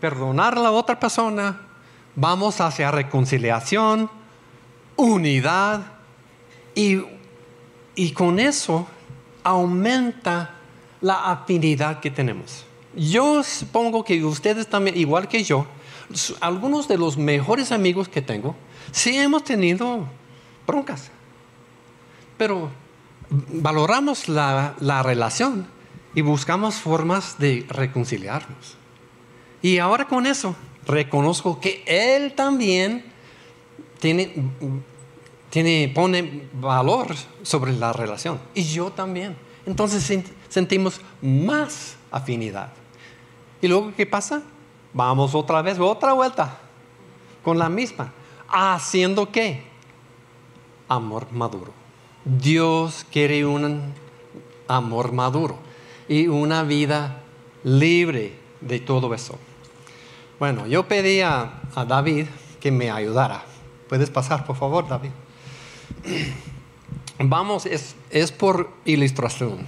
perdonar 0.00 0.56
a 0.56 0.60
la 0.60 0.70
otra 0.70 0.98
persona, 0.98 1.60
vamos 2.14 2.60
hacia 2.60 2.90
reconciliación, 2.90 4.10
unidad 4.96 5.82
y, 6.74 7.00
y 7.94 8.12
con 8.12 8.38
eso 8.38 8.86
aumenta 9.42 10.54
la 11.00 11.30
afinidad 11.30 12.00
que 12.00 12.10
tenemos. 12.10 12.64
Yo 12.94 13.42
supongo 13.42 14.04
que 14.04 14.24
ustedes 14.24 14.66
también, 14.68 14.96
igual 14.96 15.28
que 15.28 15.44
yo, 15.44 15.66
algunos 16.40 16.88
de 16.88 16.98
los 16.98 17.16
mejores 17.16 17.72
amigos 17.72 18.08
que 18.08 18.22
tengo, 18.22 18.56
sí 18.92 19.16
hemos 19.18 19.44
tenido 19.44 20.06
broncas, 20.66 21.10
pero 22.38 22.70
valoramos 23.28 24.28
la, 24.28 24.74
la 24.80 25.02
relación 25.02 25.66
y 26.16 26.22
buscamos 26.22 26.76
formas 26.76 27.38
de 27.38 27.66
reconciliarnos. 27.68 28.78
Y 29.60 29.78
ahora 29.78 30.08
con 30.08 30.24
eso 30.24 30.56
reconozco 30.86 31.60
que 31.60 31.84
Él 31.86 32.32
también 32.32 33.04
tiene, 34.00 34.32
tiene, 35.50 35.92
pone 35.94 36.48
valor 36.54 37.14
sobre 37.42 37.74
la 37.74 37.92
relación. 37.92 38.40
Y 38.54 38.62
yo 38.62 38.90
también. 38.90 39.36
Entonces 39.66 40.24
sentimos 40.48 41.02
más 41.20 41.96
afinidad. 42.10 42.72
¿Y 43.60 43.68
luego 43.68 43.92
qué 43.94 44.06
pasa? 44.06 44.42
Vamos 44.94 45.34
otra 45.34 45.60
vez, 45.60 45.78
otra 45.78 46.14
vuelta, 46.14 46.60
con 47.44 47.58
la 47.58 47.68
misma. 47.68 48.10
¿Haciendo 48.48 49.30
qué? 49.30 49.64
Amor 50.88 51.30
maduro. 51.30 51.74
Dios 52.24 53.04
quiere 53.12 53.44
un 53.44 53.92
amor 54.66 55.12
maduro 55.12 55.66
y 56.08 56.28
una 56.28 56.62
vida 56.62 57.22
libre 57.64 58.34
de 58.60 58.80
todo 58.80 59.12
eso. 59.14 59.38
Bueno, 60.38 60.66
yo 60.66 60.86
pedí 60.86 61.20
a 61.20 61.62
David 61.88 62.26
que 62.60 62.70
me 62.70 62.90
ayudara. 62.90 63.42
Puedes 63.88 64.10
pasar, 64.10 64.44
por 64.44 64.56
favor, 64.56 64.88
David. 64.88 65.10
Vamos, 67.18 67.64
es, 67.66 67.96
es 68.10 68.32
por 68.32 68.70
ilustración. 68.84 69.66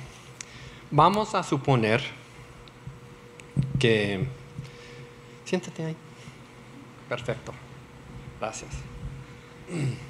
Vamos 0.91 1.35
a 1.35 1.43
suponer 1.43 2.03
que... 3.79 4.27
Siéntate 5.45 5.85
ahí. 5.85 5.97
Perfecto. 7.09 7.53
Gracias. 8.41 8.71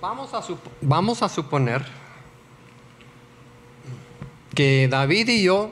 Vamos 0.00 0.32
a, 0.32 0.40
vamos 0.80 1.22
a 1.24 1.28
suponer 1.28 1.84
que 4.58 4.88
David 4.88 5.28
y 5.28 5.44
yo 5.44 5.70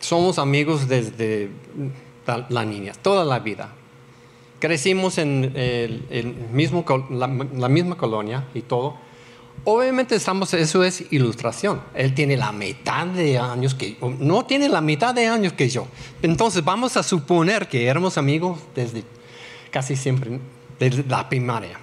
somos 0.00 0.40
amigos 0.40 0.88
desde 0.88 1.50
la 2.48 2.64
niña, 2.64 2.92
toda 3.00 3.24
la 3.24 3.38
vida. 3.38 3.72
Crecimos 4.58 5.18
en 5.18 5.52
el, 5.54 6.34
mismo, 6.52 6.84
la, 7.10 7.28
misma 7.68 7.96
colonia 7.96 8.44
y 8.54 8.62
todo. 8.62 8.96
Obviamente 9.62 10.16
estamos, 10.16 10.52
eso 10.52 10.82
es 10.82 11.12
ilustración. 11.12 11.80
Él 11.94 12.12
tiene 12.12 12.36
la 12.36 12.50
mitad 12.50 13.06
de 13.06 13.38
años 13.38 13.76
que 13.76 13.96
no 14.18 14.44
tiene 14.44 14.68
la 14.68 14.80
mitad 14.80 15.14
de 15.14 15.28
años 15.28 15.52
que 15.52 15.68
yo. 15.68 15.86
Entonces 16.20 16.64
vamos 16.64 16.96
a 16.96 17.04
suponer 17.04 17.68
que 17.68 17.86
éramos 17.86 18.18
amigos 18.18 18.58
desde 18.74 19.04
casi 19.70 19.94
siempre, 19.94 20.40
desde 20.80 21.04
la 21.04 21.28
primaria. 21.28 21.78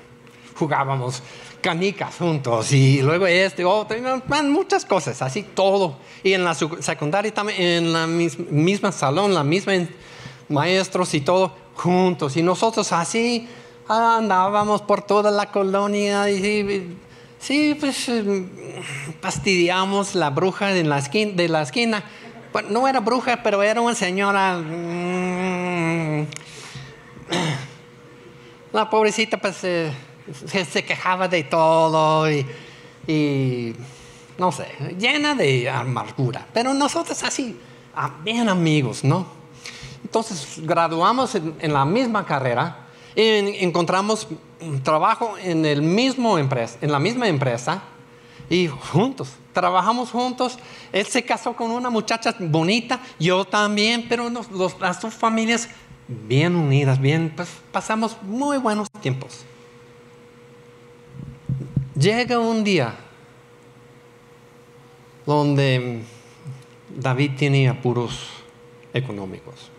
Jugábamos 0.55 1.23
canicas 1.65 2.17
juntos 2.17 2.71
y 2.73 3.01
luego 3.01 3.25
este, 3.25 3.65
otro, 3.65 3.97
muchas 4.43 4.85
cosas, 4.85 5.19
así 5.23 5.41
todo. 5.41 5.97
Y 6.21 6.33
en 6.33 6.43
la 6.43 6.53
secundaria 6.53 7.33
también, 7.33 7.59
en 7.59 7.91
la 7.91 8.05
misma 8.05 8.91
salón, 8.91 9.33
la 9.33 9.43
misma 9.43 9.73
maestros 10.47 11.15
y 11.15 11.21
todo 11.21 11.55
juntos. 11.73 12.37
Y 12.37 12.43
nosotros 12.43 12.91
así 12.91 13.49
andábamos 13.87 14.83
por 14.83 15.01
toda 15.01 15.31
la 15.31 15.51
colonia 15.51 16.29
y 16.29 16.95
sí, 17.39 17.75
pues 17.79 18.09
em, 18.09 18.47
fastidiamos 19.19 20.13
la 20.13 20.29
bruja 20.29 20.67
de 20.67 20.83
la 20.83 20.99
esquina. 20.99 21.31
De 21.33 21.49
la 21.49 21.63
esquina. 21.63 22.03
Bueno, 22.53 22.69
no 22.69 22.87
era 22.87 22.99
bruja, 22.99 23.41
pero 23.41 23.63
era 23.63 23.81
una 23.81 23.95
señora... 23.95 24.59
Mm, 24.59 26.27
la 28.71 28.87
pobrecita 28.87 29.37
pues... 29.37 29.63
Eh, 29.63 29.91
se, 30.33 30.83
quejaba 30.83 31.27
de 31.27 31.43
todo 31.43 32.27
y, 32.29 33.75
no 34.37 34.51
sé, 34.51 34.67
llena 34.97 35.35
de 35.35 35.69
amargura. 35.69 36.47
Pero 36.53 36.73
nosotros 36.73 37.23
así, 37.23 37.57
ah, 37.95 38.11
bien 38.23 38.49
amigos, 38.49 39.03
¿no? 39.03 39.27
Entonces 40.03 40.59
graduamos 40.59 41.35
en, 41.35 41.73
la 41.73 41.83
misma 41.85 42.25
carrera 42.25 42.87
y 43.15 43.63
encontramos 43.63 44.27
trabajo 44.83 45.35
en, 45.41 45.65
el 45.65 45.81
mismo 45.81 46.37
empresa, 46.37 46.77
en 46.81 46.91
la 46.91 46.99
misma 46.99 47.27
empresa 47.27 47.81
y 48.49 48.67
juntos, 48.67 49.29
trabajamos 49.53 50.11
juntos. 50.11 50.59
Él 50.91 51.05
se 51.05 51.23
casó 51.23 51.55
con 51.55 51.71
una 51.71 51.89
muchacha 51.89 52.35
bonita, 52.39 52.99
yo 53.19 53.45
también, 53.45 54.05
pero 54.07 54.29
las 54.79 55.01
dos 55.01 55.13
familias 55.13 55.69
bien 56.07 56.55
unidas, 56.55 56.99
bien, 56.99 57.33
pues 57.35 57.49
pasamos 57.71 58.17
muy 58.21 58.57
buenos 58.57 58.89
tiempos. 59.01 59.45
Llega 61.97 62.39
un 62.39 62.63
día 62.63 62.93
donde 65.25 66.03
David 66.89 67.31
tiene 67.37 67.69
apuros 67.69 68.29
económicos, 68.93 69.69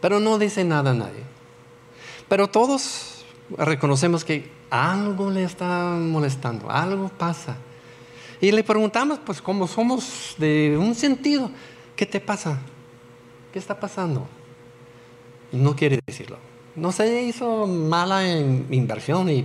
pero 0.00 0.18
no 0.18 0.38
dice 0.38 0.64
nada 0.64 0.90
a 0.90 0.94
nadie. 0.94 1.22
Pero 2.28 2.48
todos 2.48 3.24
reconocemos 3.58 4.24
que 4.24 4.50
algo 4.70 5.30
le 5.30 5.44
está 5.44 5.96
molestando, 5.98 6.70
algo 6.70 7.08
pasa. 7.10 7.56
Y 8.40 8.50
le 8.50 8.64
preguntamos, 8.64 9.18
pues 9.24 9.40
como 9.42 9.68
somos 9.68 10.34
de 10.38 10.76
un 10.78 10.94
sentido, 10.94 11.50
¿qué 11.94 12.06
te 12.06 12.18
pasa? 12.18 12.58
¿Qué 13.52 13.58
está 13.58 13.78
pasando? 13.78 14.26
no 15.52 15.76
quiere 15.76 16.00
decirlo. 16.04 16.38
No 16.74 16.90
se 16.90 17.22
hizo 17.22 17.66
mala 17.66 18.26
inversión 18.30 19.28
y 19.28 19.44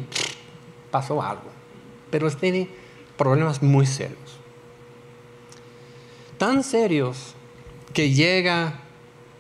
pasó 0.92 1.22
algo, 1.22 1.50
pero 2.10 2.30
tiene 2.32 2.70
problemas 3.18 3.62
muy 3.62 3.86
serios. 3.86 4.40
Tan 6.38 6.64
serios 6.64 7.34
que 7.94 8.14
llega 8.14 8.82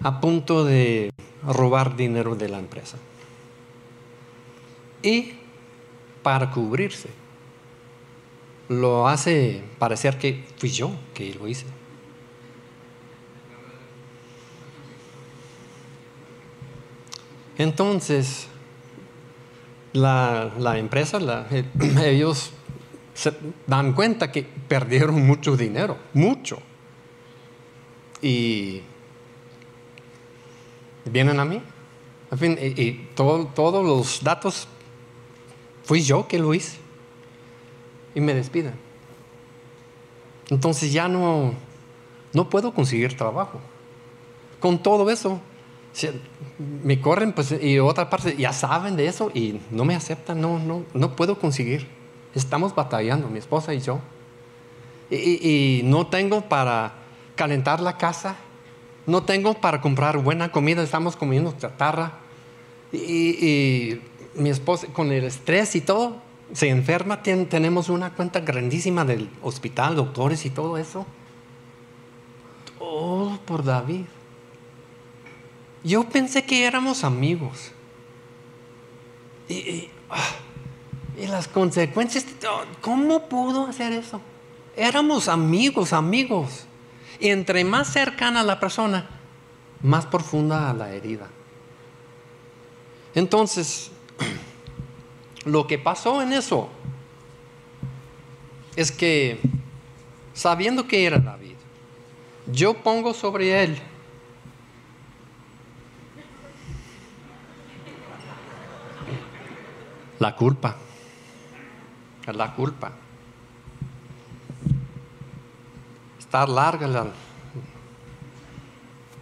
a 0.01 0.19
punto 0.19 0.65
de 0.65 1.11
robar 1.43 1.95
dinero 1.95 2.35
de 2.35 2.49
la 2.49 2.59
empresa. 2.59 2.97
Y 5.01 5.33
para 6.23 6.51
cubrirse, 6.51 7.09
lo 8.69 9.07
hace 9.07 9.63
parecer 9.79 10.17
que 10.17 10.43
fui 10.57 10.69
yo 10.69 10.91
que 11.13 11.33
lo 11.35 11.47
hice. 11.47 11.65
Entonces, 17.57 18.47
la, 19.97 20.77
empresa, 20.77 21.19
eh, 21.51 21.65
ellos 22.03 22.51
se 23.13 23.33
dan 23.65 23.93
cuenta 23.93 24.31
que 24.31 24.43
perdieron 24.43 25.25
mucho 25.25 25.57
dinero, 25.57 25.97
mucho. 26.13 26.59
Y 28.21 28.81
vienen 31.05 31.39
a 31.39 31.45
mí. 31.45 31.61
En 32.29 32.37
fin, 32.37 32.57
y, 32.59 32.91
todos 33.15 33.85
los 33.85 34.23
datos 34.23 34.67
fui 35.83 36.01
yo 36.01 36.27
que 36.27 36.39
lo 36.39 36.53
hice. 36.53 36.77
Y 38.13 38.21
me 38.21 38.33
despiden. 38.33 38.73
Entonces 40.49 40.91
ya 40.91 41.07
no, 41.07 41.53
no 42.33 42.49
puedo 42.49 42.73
conseguir 42.73 43.15
trabajo. 43.15 43.59
Con 44.59 44.81
todo 44.81 45.09
eso, 45.09 45.39
me 46.83 47.01
corren, 47.01 47.33
pues, 47.33 47.53
y 47.61 47.79
otra 47.79 48.09
parte, 48.09 48.35
ya 48.37 48.53
saben 48.53 48.95
de 48.95 49.07
eso 49.07 49.31
y 49.33 49.59
no 49.71 49.85
me 49.85 49.95
aceptan, 49.95 50.41
no, 50.41 50.59
no, 50.59 50.83
no 50.93 51.15
puedo 51.15 51.39
conseguir. 51.39 51.87
Estamos 52.33 52.75
batallando, 52.75 53.27
mi 53.29 53.39
esposa 53.39 53.73
y 53.73 53.79
yo. 53.79 53.99
Y, 55.09 55.81
no 55.85 56.07
tengo 56.07 56.41
para 56.41 56.93
calentar 57.35 57.79
la 57.79 57.97
casa, 57.97 58.35
no 59.05 59.23
tengo 59.23 59.53
para 59.55 59.79
comprar 59.79 60.17
buena 60.17 60.51
comida, 60.51 60.83
estamos 60.83 61.15
comiendo 61.15 61.55
chatarra. 61.57 62.13
Y, 62.91 63.45
y 63.45 64.01
mi 64.35 64.49
esposa, 64.49 64.87
con 64.87 65.11
el 65.11 65.23
estrés 65.23 65.75
y 65.75 65.81
todo, 65.81 66.17
se 66.53 66.69
enferma, 66.69 67.21
tenemos 67.21 67.89
una 67.89 68.13
cuenta 68.13 68.39
grandísima 68.41 69.05
del 69.05 69.29
hospital, 69.41 69.95
doctores 69.95 70.45
y 70.45 70.49
todo 70.49 70.77
eso. 70.77 71.05
Todo 72.77 73.39
por 73.45 73.63
David. 73.63 74.05
Yo 75.87 76.03
pensé 76.03 76.43
que 76.43 76.65
éramos 76.65 77.05
amigos. 77.05 77.71
Y, 79.47 79.87
ah, 80.09 80.35
las 81.29 81.47
consecuencias, 81.47 82.25
¿cómo 82.81 83.29
pudo 83.29 83.67
hacer 83.67 83.93
eso? 83.93 84.19
Éramos 84.75 85.29
amigos, 85.29 85.93
amigos. 85.93 86.65
Y 87.21 87.29
entre 87.29 87.63
más 87.63 87.87
cercana 87.93 88.43
la 88.43 88.59
persona, 88.59 89.07
más 89.81 90.05
profunda 90.05 90.73
la 90.73 90.91
herida. 90.91 91.29
Entonces, 93.15 93.89
lo 95.45 95.67
que 95.67 95.79
pasó 95.79 96.21
en 96.21 96.33
eso 96.33 96.67
es 98.75 98.91
que, 98.91 99.39
sabiendo 100.33 100.85
que 100.85 101.05
era 101.05 101.17
David, 101.17 101.55
yo 102.51 102.73
pongo 102.73 103.13
sobre 103.13 103.63
él 103.63 103.81
La 110.19 110.35
culpa. 110.35 110.75
Es 112.25 112.35
la 112.35 112.53
culpa. 112.53 112.91
Está 116.19 116.45
larga 116.45 116.87
la, 116.87 117.07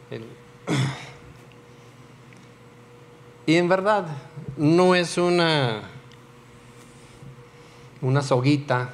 y 3.45 3.55
en 3.55 3.69
verdad 3.69 4.07
no 4.57 4.95
es 4.95 5.17
una, 5.17 5.83
una 8.01 8.21
soguita 8.21 8.89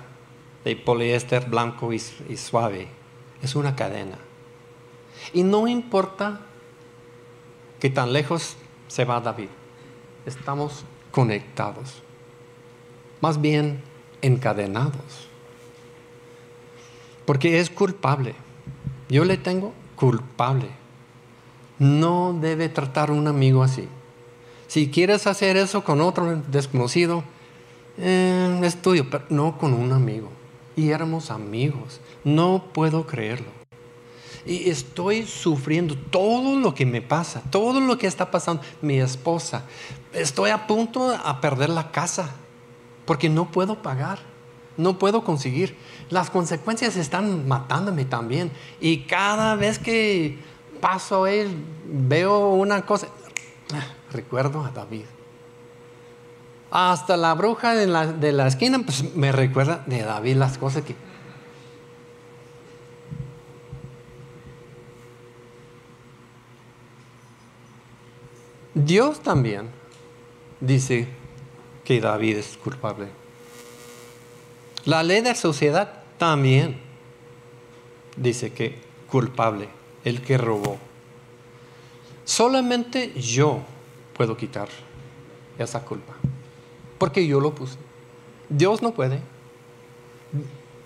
de 0.64 0.76
poliéster 0.76 1.50
blanco 1.50 1.92
y 1.94 2.00
suave, 2.00 2.88
es 3.42 3.56
una 3.56 3.76
cadena. 3.76 4.20
Y 5.34 5.42
no 5.44 5.68
importa 5.68 6.42
que 7.80 7.90
tan 7.90 8.14
lejos 8.14 8.56
se 8.88 9.06
va 9.06 9.22
David, 9.22 9.50
estamos 10.26 10.86
conectados, 11.12 12.02
más 13.22 13.40
bien 13.40 13.82
encadenados. 14.22 15.28
Porque 17.26 17.60
es 17.60 17.70
culpable. 17.70 18.36
Yo 19.10 19.26
le 19.26 19.38
tengo 19.38 19.74
culpable. 19.96 20.70
No 21.80 22.38
debe 22.40 22.70
tratar 22.70 23.12
un 23.12 23.28
amigo 23.28 23.64
así. 23.64 23.88
Si 24.68 24.90
quieres 24.90 25.28
hacer 25.28 25.58
eso 25.58 25.84
con 25.84 26.02
otro 26.02 26.42
desconocido, 26.48 27.24
eh, 27.98 28.60
es 28.64 28.82
tuyo, 28.82 29.10
pero 29.10 29.26
no 29.30 29.58
con 29.58 29.74
un 29.74 29.92
amigo. 29.92 30.30
Y 30.76 30.92
éramos 30.92 31.30
amigos. 31.30 32.00
No 32.24 32.66
puedo 32.74 33.06
creerlo. 33.06 33.61
Estoy 34.46 35.26
sufriendo 35.26 35.96
todo 35.96 36.58
lo 36.60 36.74
que 36.74 36.86
me 36.86 37.02
pasa, 37.02 37.42
todo 37.50 37.80
lo 37.80 37.98
que 37.98 38.08
está 38.08 38.32
pasando. 38.32 38.62
Mi 38.82 39.00
esposa, 39.00 39.64
estoy 40.14 40.50
a 40.50 40.68
punto 40.68 41.12
de 41.12 41.18
perder 41.42 41.70
la 41.70 41.92
casa 41.92 42.32
porque 43.06 43.30
no 43.30 43.52
puedo 43.52 43.82
pagar. 43.82 44.20
no 44.78 44.98
puedo 44.98 45.24
conseguir. 45.24 45.76
Las 46.10 46.30
consecuencias 46.30 46.96
están 46.96 47.48
matándome 47.48 48.06
también. 48.06 48.52
Y 48.80 49.02
cada 49.02 49.56
vez 49.56 49.78
que 49.78 50.40
paso 50.80 51.28
él, 51.28 51.56
veo 51.86 52.50
una 52.50 52.86
cosa, 52.86 53.08
ah, 53.74 53.86
recuerdo 54.12 54.66
a 54.66 54.72
David. 54.72 55.06
Hasta 56.72 57.18
la 57.18 57.34
bruja 57.34 57.76
de 57.76 57.86
la, 57.86 58.08
de 58.08 58.32
la 58.32 58.48
esquina, 58.48 58.80
pues 58.80 59.14
me 59.16 59.32
recuerda 59.32 59.84
de 59.86 60.02
David 60.02 60.38
las 60.38 60.58
cosas 60.58 60.84
que... 60.84 60.96
Dios 68.74 69.20
también 69.20 69.70
dice 70.62 71.08
que 71.84 72.00
David 72.00 72.38
es 72.38 72.58
culpable. 72.58 73.08
La 74.86 75.04
ley 75.04 75.22
de 75.22 75.30
la 75.30 75.36
sociedad 75.36 76.04
también 76.18 76.80
dice 78.16 78.54
que 78.54 78.80
culpable, 79.10 79.68
el 80.06 80.22
que 80.22 80.38
robó. 80.38 80.78
Solamente 82.24 83.14
yo 83.20 83.60
puedo 84.16 84.38
quitar 84.38 84.70
esa 85.58 85.82
culpa, 85.82 86.14
porque 86.98 87.28
yo 87.28 87.42
lo 87.42 87.54
puse. 87.54 87.78
Dios 88.48 88.82
no 88.82 88.94
puede. 88.94 89.20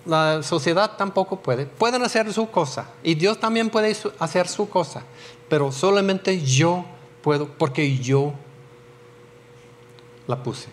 La 0.04 0.42
sociedad 0.42 0.96
tampoco 0.96 1.40
puede. 1.40 1.66
Pueden 1.66 2.02
hacer 2.02 2.32
su 2.32 2.50
cosa 2.50 2.90
y 3.02 3.14
Dios 3.14 3.38
también 3.38 3.70
puede 3.70 3.96
hacer 4.18 4.48
su 4.48 4.68
cosa, 4.68 5.04
pero 5.48 5.70
solamente 5.70 6.42
yo 6.42 6.84
puedo, 7.26 7.48
porque 7.48 7.98
yo 7.98 8.34
la 10.28 10.44
puse. 10.44 10.68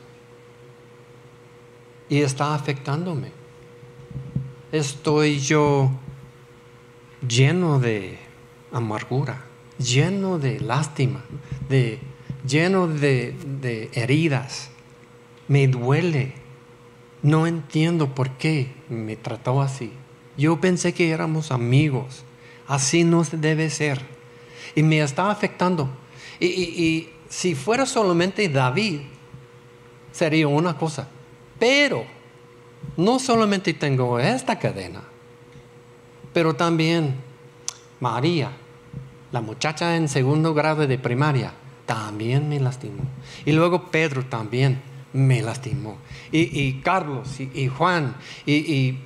Y 2.10 2.22
está 2.22 2.54
afectándome. 2.54 3.32
Estoy 4.72 5.40
yo 5.40 5.90
lleno 7.28 7.80
de 7.80 8.20
amargura, 8.72 9.46
lleno 9.80 10.38
de 10.38 10.60
lástima, 10.60 11.24
de, 11.70 11.98
lleno 12.48 12.88
de, 12.88 13.36
de 13.60 13.90
heridas. 13.94 14.70
Me 15.48 15.68
duele. 15.68 16.36
No 17.24 17.48
entiendo 17.48 18.14
por 18.14 18.30
qué 18.38 18.72
me 18.90 19.16
trató 19.16 19.60
así. 19.60 19.92
Yo 20.38 20.62
pensé 20.62 20.94
que 20.94 21.10
éramos 21.10 21.52
amigos. 21.52 22.24
Así 22.68 23.04
no 23.06 23.24
debe 23.24 23.72
ser. 23.72 24.04
Y 24.76 24.84
me 24.84 25.02
está 25.02 25.32
afectando. 25.32 26.03
Y, 26.40 27.10
si 27.30 27.56
fuera 27.56 27.86
solamente 27.86 28.48
David, 28.48 29.02
sería 30.12 30.48
una 30.48 30.78
cosa. 30.78 31.08
Pero 31.58 32.06
no 32.98 33.18
solamente 33.18 33.74
tengo 33.74 34.20
esta 34.20 34.60
cadena, 34.60 35.02
pero 36.32 36.56
también 36.56 37.16
María, 38.00 38.52
la 39.32 39.42
muchacha 39.42 39.96
en 39.96 40.10
segundo 40.10 40.54
grado 40.54 40.86
de 40.86 41.00
primaria, 41.00 41.54
también 41.86 42.50
me 42.50 42.60
lastimó. 42.60 43.04
Y 43.46 43.52
luego 43.52 43.90
Pedro 43.90 44.26
también 44.26 44.82
me 45.14 45.42
lastimó. 45.42 45.98
Y, 46.32 46.74
Carlos 46.82 47.40
y, 47.40 47.68
Juan. 47.68 48.16
Y, 48.46 49.00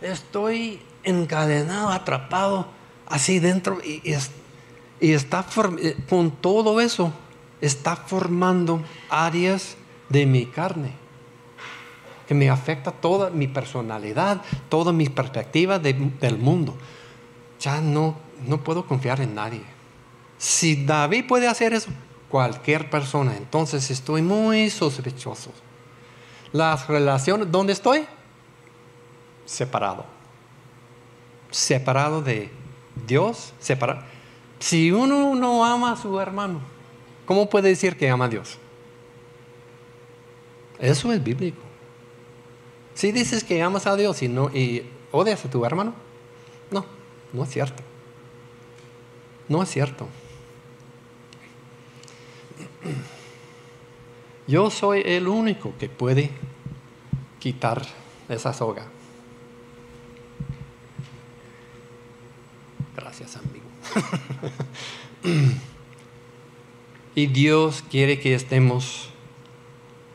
estoy 0.00 0.80
encadenado, 1.04 1.90
atrapado 1.90 2.68
así 3.06 3.38
dentro. 3.38 3.78
Y, 3.84 4.14
y 5.00 5.12
está 5.12 5.46
eh, 5.80 5.96
con 6.08 6.30
todo 6.30 6.80
eso, 6.80 7.12
está 7.60 7.96
formando 7.96 8.82
áreas 9.10 9.76
de 10.08 10.26
mi 10.26 10.46
carne 10.46 10.92
que 12.26 12.34
me 12.34 12.50
afecta 12.50 12.92
toda 12.92 13.30
mi 13.30 13.48
personalidad, 13.48 14.42
toda 14.68 14.92
mi 14.92 15.08
perspectiva 15.08 15.78
del 15.78 16.36
mundo. 16.36 16.76
Ya 17.58 17.80
no, 17.80 18.18
no 18.46 18.62
puedo 18.62 18.86
confiar 18.86 19.22
en 19.22 19.34
nadie. 19.34 19.62
Si 20.36 20.84
David 20.84 21.26
puede 21.26 21.48
hacer 21.48 21.72
eso, 21.72 21.88
cualquier 22.28 22.90
persona, 22.90 23.34
entonces 23.34 23.90
estoy 23.90 24.20
muy 24.20 24.68
sospechoso. 24.68 25.52
Las 26.52 26.86
relaciones, 26.86 27.50
¿dónde 27.50 27.72
estoy? 27.72 28.04
Separado. 29.46 30.04
Separado 31.50 32.20
de 32.20 32.50
Dios, 33.06 33.54
separado 33.58 34.02
si 34.58 34.90
uno 34.90 35.34
no 35.34 35.64
ama 35.64 35.92
a 35.92 35.96
su 35.96 36.18
hermano, 36.20 36.60
¿cómo 37.26 37.48
puede 37.48 37.68
decir 37.68 37.96
que 37.96 38.08
ama 38.08 38.26
a 38.26 38.28
Dios? 38.28 38.58
Eso 40.78 41.12
es 41.12 41.22
bíblico. 41.22 41.60
Si 42.94 43.12
dices 43.12 43.44
que 43.44 43.62
amas 43.62 43.86
a 43.86 43.96
Dios 43.96 44.22
y, 44.22 44.28
no, 44.28 44.50
y 44.50 44.84
odias 45.12 45.44
a 45.44 45.50
tu 45.50 45.64
hermano, 45.64 45.94
no, 46.70 46.84
no 47.32 47.44
es 47.44 47.50
cierto. 47.50 47.82
No 49.48 49.62
es 49.62 49.68
cierto. 49.68 50.08
Yo 54.46 54.70
soy 54.70 55.02
el 55.04 55.28
único 55.28 55.74
que 55.78 55.88
puede 55.88 56.30
quitar 57.38 57.82
esa 58.28 58.52
soga. 58.52 58.86
Gracias, 62.96 63.36
amigo. 63.36 63.67
Y 67.14 67.26
Dios 67.26 67.84
quiere 67.90 68.20
que 68.20 68.34
estemos 68.34 69.10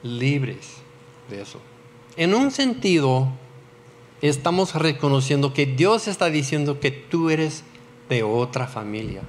libres 0.03 0.75
de 1.29 1.41
eso. 1.41 1.59
En 2.15 2.35
un 2.35 2.51
sentido, 2.51 3.29
estamos 4.21 4.75
reconociendo 4.75 5.53
que 5.53 5.65
Dios 5.65 6.07
está 6.07 6.27
diciendo 6.27 6.79
que 6.79 6.91
tú 6.91 7.29
eres 7.29 7.63
de 8.09 8.23
otra 8.23 8.67
familia. 8.67 9.21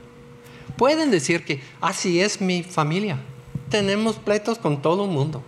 Pueden 0.77 1.11
decir 1.11 1.45
que 1.45 1.63
así 1.81 2.21
es 2.21 2.41
mi 2.41 2.63
familia. 2.63 3.19
Tenemos 3.71 4.17
pleitos 4.17 4.59
con 4.59 4.83
todo 4.83 5.05
el 5.05 5.11
mundo. 5.11 5.43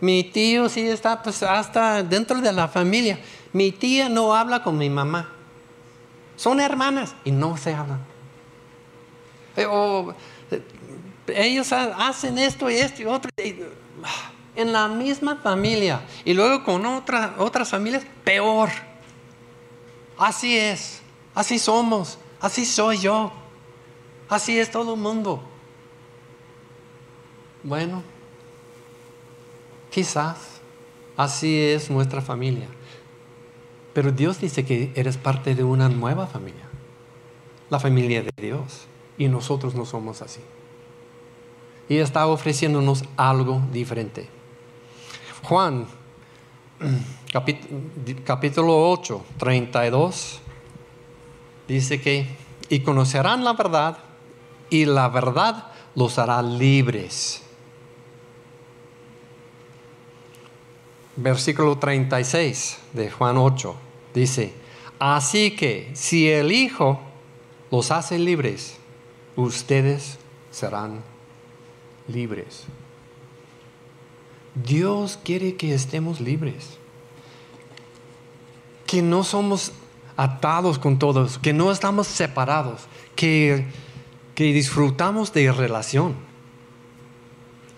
Mi 0.00 0.22
tío 0.22 0.68
sí 0.68 0.80
está 0.82 1.22
pues, 1.22 1.42
hasta 1.42 2.02
dentro 2.02 2.40
de 2.40 2.52
la 2.52 2.68
familia. 2.68 3.18
Mi 3.52 3.72
tía 3.72 4.08
no 4.08 4.34
habla 4.34 4.62
con 4.62 4.78
mi 4.78 4.88
mamá. 4.88 5.32
Son 6.38 6.60
hermanas 6.60 7.16
y 7.24 7.32
no 7.32 7.56
se 7.56 7.74
hablan. 7.74 7.98
Eh, 9.56 9.66
eh, 10.52 10.62
ellos 11.34 11.72
hacen 11.72 12.38
esto 12.38 12.70
y 12.70 12.76
esto 12.76 13.02
y 13.02 13.06
otro. 13.06 13.28
Ah, 14.04 14.30
en 14.54 14.72
la 14.72 14.86
misma 14.86 15.34
familia. 15.42 16.00
Y 16.24 16.34
luego 16.34 16.62
con 16.62 16.86
otras 16.86 17.68
familias, 17.68 18.04
peor. 18.22 18.70
Así 20.16 20.56
es. 20.56 21.02
Así 21.34 21.58
somos. 21.58 22.18
Así 22.40 22.64
soy 22.64 22.98
yo. 22.98 23.32
Así 24.28 24.60
es 24.60 24.70
todo 24.70 24.94
el 24.94 25.00
mundo. 25.00 25.42
Bueno, 27.64 28.04
quizás 29.90 30.60
así 31.16 31.60
es 31.60 31.90
nuestra 31.90 32.22
familia. 32.22 32.68
Pero 33.98 34.12
Dios 34.12 34.40
dice 34.40 34.64
que 34.64 34.92
eres 34.94 35.16
parte 35.16 35.56
de 35.56 35.64
una 35.64 35.88
nueva 35.88 36.28
familia, 36.28 36.68
la 37.68 37.80
familia 37.80 38.22
de 38.22 38.30
Dios, 38.40 38.86
y 39.18 39.26
nosotros 39.26 39.74
no 39.74 39.84
somos 39.84 40.22
así. 40.22 40.40
Y 41.88 41.96
está 41.96 42.28
ofreciéndonos 42.28 43.02
algo 43.16 43.60
diferente. 43.72 44.28
Juan, 45.42 45.88
capítulo 48.24 48.88
8, 48.88 49.24
32, 49.36 50.42
dice 51.66 52.00
que, 52.00 52.36
y 52.68 52.78
conocerán 52.82 53.42
la 53.42 53.54
verdad, 53.54 53.98
y 54.70 54.84
la 54.84 55.08
verdad 55.08 55.72
los 55.96 56.20
hará 56.20 56.40
libres. 56.40 57.42
Versículo 61.16 61.78
36 61.78 62.78
de 62.92 63.10
Juan 63.10 63.36
8 63.38 63.87
Dice, 64.14 64.52
así 64.98 65.52
que 65.52 65.90
si 65.94 66.28
el 66.28 66.52
Hijo 66.52 67.00
los 67.70 67.90
hace 67.90 68.18
libres, 68.18 68.76
ustedes 69.36 70.18
serán 70.50 71.02
libres. 72.08 72.64
Dios 74.54 75.18
quiere 75.22 75.56
que 75.56 75.74
estemos 75.74 76.20
libres. 76.20 76.78
Que 78.86 79.02
no 79.02 79.22
somos 79.22 79.72
atados 80.16 80.78
con 80.78 80.98
todos, 80.98 81.38
que 81.38 81.52
no 81.52 81.70
estamos 81.70 82.08
separados, 82.08 82.82
que, 83.14 83.66
que 84.34 84.44
disfrutamos 84.52 85.32
de 85.32 85.52
relación. 85.52 86.16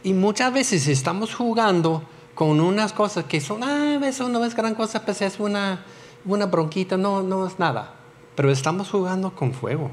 Y 0.02 0.14
muchas 0.14 0.52
veces 0.52 0.86
estamos 0.88 1.34
jugando 1.34 2.02
con 2.34 2.60
unas 2.60 2.94
cosas 2.94 3.26
que 3.26 3.40
son, 3.40 3.62
ah, 3.62 4.00
eso 4.02 4.28
no 4.30 4.44
es 4.44 4.54
gran 4.54 4.74
cosa, 4.74 5.04
pues 5.04 5.20
es 5.20 5.38
una, 5.38 5.84
una 6.24 6.46
bronquita, 6.46 6.96
no, 6.96 7.22
no 7.22 7.46
es 7.46 7.58
nada. 7.58 7.94
Pero 8.34 8.50
estamos 8.50 8.90
jugando 8.90 9.34
con 9.34 9.52
fuego. 9.52 9.90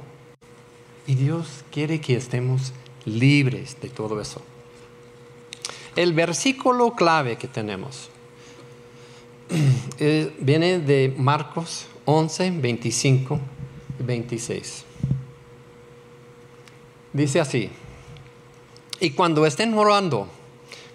Y 1.05 1.15
Dios 1.15 1.63
quiere 1.71 2.01
que 2.01 2.15
estemos 2.15 2.73
libres 3.05 3.78
de 3.82 3.89
todo 3.89 4.19
eso. 4.21 4.41
El 5.95 6.13
versículo 6.13 6.93
clave 6.93 7.38
que 7.38 7.47
tenemos 7.47 8.09
eh, 9.99 10.36
viene 10.39 10.80
de 10.80 11.13
Marcos 11.17 11.88
11, 12.05 12.51
25 12.51 13.39
y 13.99 14.03
26. 14.03 14.86
Dice 17.13 17.39
así, 17.39 17.69
y 18.99 19.11
cuando 19.11 19.45
estén 19.45 19.73
orando, 19.73 20.28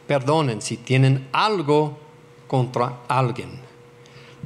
perdonen 0.06 0.60
si 0.60 0.76
tienen 0.76 1.28
algo 1.32 1.98
contra 2.46 3.00
alguien, 3.08 3.60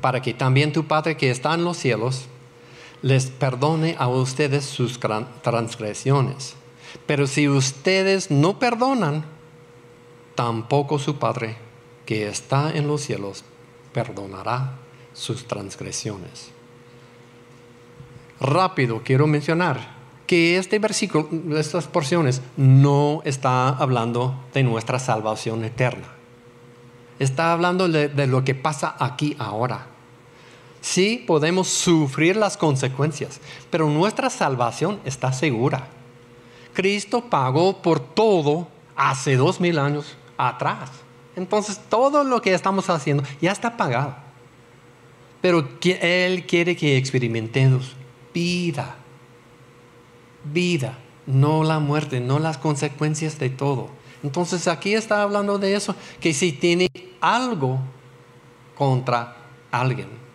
para 0.07 0.23
que 0.23 0.35
también 0.35 0.73
tu 0.73 0.87
Padre 0.87 1.17
que 1.17 1.33
está 1.33 1.55
en 1.55 1.65
los 1.65 1.79
cielos 1.79 2.27
les 3.03 3.27
perdone 3.27 3.97
a 3.99 4.07
ustedes 4.07 4.65
sus 4.65 5.01
transgresiones. 5.43 6.55
Pero 7.07 7.27
si 7.27 7.49
ustedes 7.49 8.31
no 8.31 8.61
perdonan, 8.61 9.25
tampoco 10.37 11.01
su 11.01 11.17
Padre 11.17 11.57
que 12.05 12.29
está 12.29 12.71
en 12.73 12.87
los 12.87 13.01
cielos 13.01 13.43
perdonará 13.93 14.75
sus 15.13 15.49
transgresiones. 15.49 16.51
Rápido 18.39 19.03
quiero 19.03 19.27
mencionar 19.27 19.97
que 20.29 20.57
este 20.57 20.79
versículo, 20.79 21.29
estas 21.59 21.89
porciones, 21.89 22.43
no 22.57 23.23
está 23.25 23.71
hablando 23.71 24.39
de 24.55 24.63
nuestra 24.63 25.01
salvación 25.01 25.65
eterna. 25.65 26.07
Está 27.19 27.53
hablando 27.53 27.89
de, 27.89 28.09
de 28.09 28.29
lo 28.29 28.45
que 28.45 28.55
pasa 28.55 28.95
aquí 29.01 29.35
ahora. 29.41 29.96
Sí 30.87 31.25
podemos 31.27 31.67
sufrir 31.67 32.37
las 32.37 32.57
consecuencias, 32.57 33.41
pero 33.71 33.91
nuestra 33.91 34.31
salvación 34.31 35.01
está 35.05 35.33
segura. 35.33 35.89
Cristo 36.75 37.25
pagó 37.29 37.83
por 37.83 37.99
todo 37.99 38.69
hace 38.95 39.35
dos 39.35 39.61
mil 39.61 39.81
años 39.81 40.17
atrás. 40.39 40.91
Entonces 41.35 41.81
todo 41.91 42.23
lo 42.23 42.41
que 42.41 42.55
estamos 42.55 42.89
haciendo 42.89 43.25
ya 43.41 43.51
está 43.51 43.77
pagado. 43.77 44.15
Pero 45.41 45.69
Él 45.83 46.47
quiere 46.47 46.77
que 46.77 46.97
experimentemos 46.97 47.97
vida. 48.33 48.95
Vida, 50.45 50.99
no 51.27 51.65
la 51.65 51.81
muerte, 51.81 52.21
no 52.21 52.39
las 52.39 52.59
consecuencias 52.59 53.41
de 53.41 53.51
todo. 53.51 53.89
Entonces 54.23 54.69
aquí 54.69 54.95
está 54.95 55.23
hablando 55.23 55.59
de 55.59 55.75
eso, 55.75 55.97
que 56.21 56.33
si 56.33 56.53
tiene 56.53 56.89
algo 57.21 57.81
contra 58.77 59.37
alguien. 59.73 60.26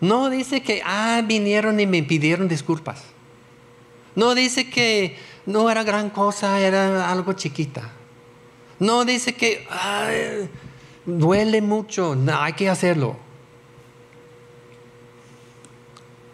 No 0.00 0.30
dice 0.30 0.62
que, 0.62 0.82
ah, 0.84 1.22
vinieron 1.24 1.78
y 1.78 1.86
me 1.86 2.02
pidieron 2.02 2.48
disculpas. 2.48 3.02
No 4.14 4.34
dice 4.34 4.68
que 4.70 5.16
no 5.46 5.70
era 5.70 5.82
gran 5.82 6.10
cosa, 6.10 6.60
era 6.60 7.10
algo 7.10 7.32
chiquita. 7.34 7.90
No 8.78 9.04
dice 9.04 9.34
que 9.34 9.66
duele 11.04 11.60
mucho, 11.60 12.14
no, 12.14 12.40
hay 12.40 12.54
que 12.54 12.68
hacerlo. 12.68 13.16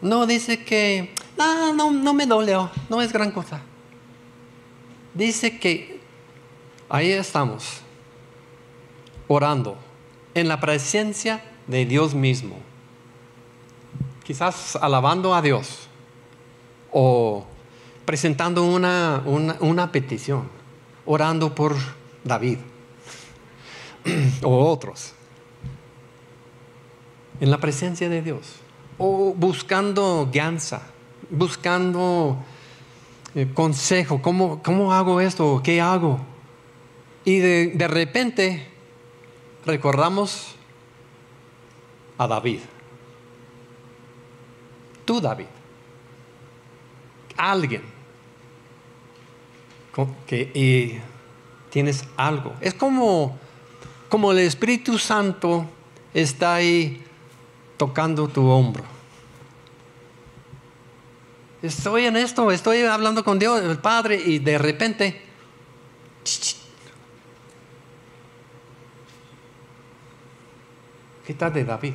No 0.00 0.26
dice 0.26 0.62
que 0.62 1.12
no, 1.36 1.72
no, 1.72 1.90
no 1.90 2.14
me 2.14 2.26
dolió, 2.26 2.70
no 2.88 3.02
es 3.02 3.12
gran 3.12 3.32
cosa. 3.32 3.60
Dice 5.14 5.58
que 5.58 5.98
ahí 6.88 7.10
estamos, 7.10 7.80
orando, 9.26 9.76
en 10.34 10.46
la 10.46 10.60
presencia 10.60 11.42
de 11.66 11.84
Dios 11.84 12.14
mismo. 12.14 12.58
Quizás 14.26 14.74
alabando 14.74 15.36
a 15.36 15.40
Dios 15.40 15.86
o 16.90 17.46
presentando 18.04 18.64
una, 18.64 19.22
una, 19.24 19.92
petición, 19.92 20.48
orando 21.04 21.54
por 21.54 21.76
David 22.24 22.58
o 24.42 24.68
otros, 24.68 25.12
en 27.38 27.52
la 27.52 27.58
presencia 27.58 28.08
de 28.08 28.20
Dios, 28.20 28.56
o 28.98 29.32
buscando 29.32 30.28
guianza, 30.32 30.82
buscando 31.30 32.38
eh, 33.36 33.48
consejo, 33.54 34.20
¿cómo, 34.20 34.60
¿cómo, 34.60 34.92
hago 34.92 35.20
esto? 35.20 35.60
¿Qué 35.62 35.80
hago? 35.80 36.18
Y 37.24 37.38
de, 37.38 37.66
de 37.68 37.86
repente 37.86 38.66
recordamos 39.64 40.56
a 42.18 42.26
David. 42.26 42.58
Tú, 45.06 45.20
David. 45.20 45.46
Alguien. 47.36 47.82
Que, 50.26 50.50
y 50.52 51.00
tienes 51.70 52.04
algo. 52.18 52.52
Es 52.60 52.74
como, 52.74 53.38
como 54.10 54.32
el 54.32 54.40
Espíritu 54.40 54.98
Santo 54.98 55.64
está 56.12 56.56
ahí 56.56 57.02
tocando 57.78 58.28
tu 58.28 58.46
hombro. 58.46 58.84
Estoy 61.62 62.04
en 62.04 62.16
esto, 62.16 62.50
estoy 62.50 62.82
hablando 62.82 63.24
con 63.24 63.38
Dios, 63.38 63.62
el 63.62 63.78
Padre, 63.78 64.16
y 64.16 64.38
de 64.38 64.58
repente... 64.58 65.22
¿Qué 71.26 71.34
tal 71.34 71.52
de 71.52 71.64
David? 71.64 71.94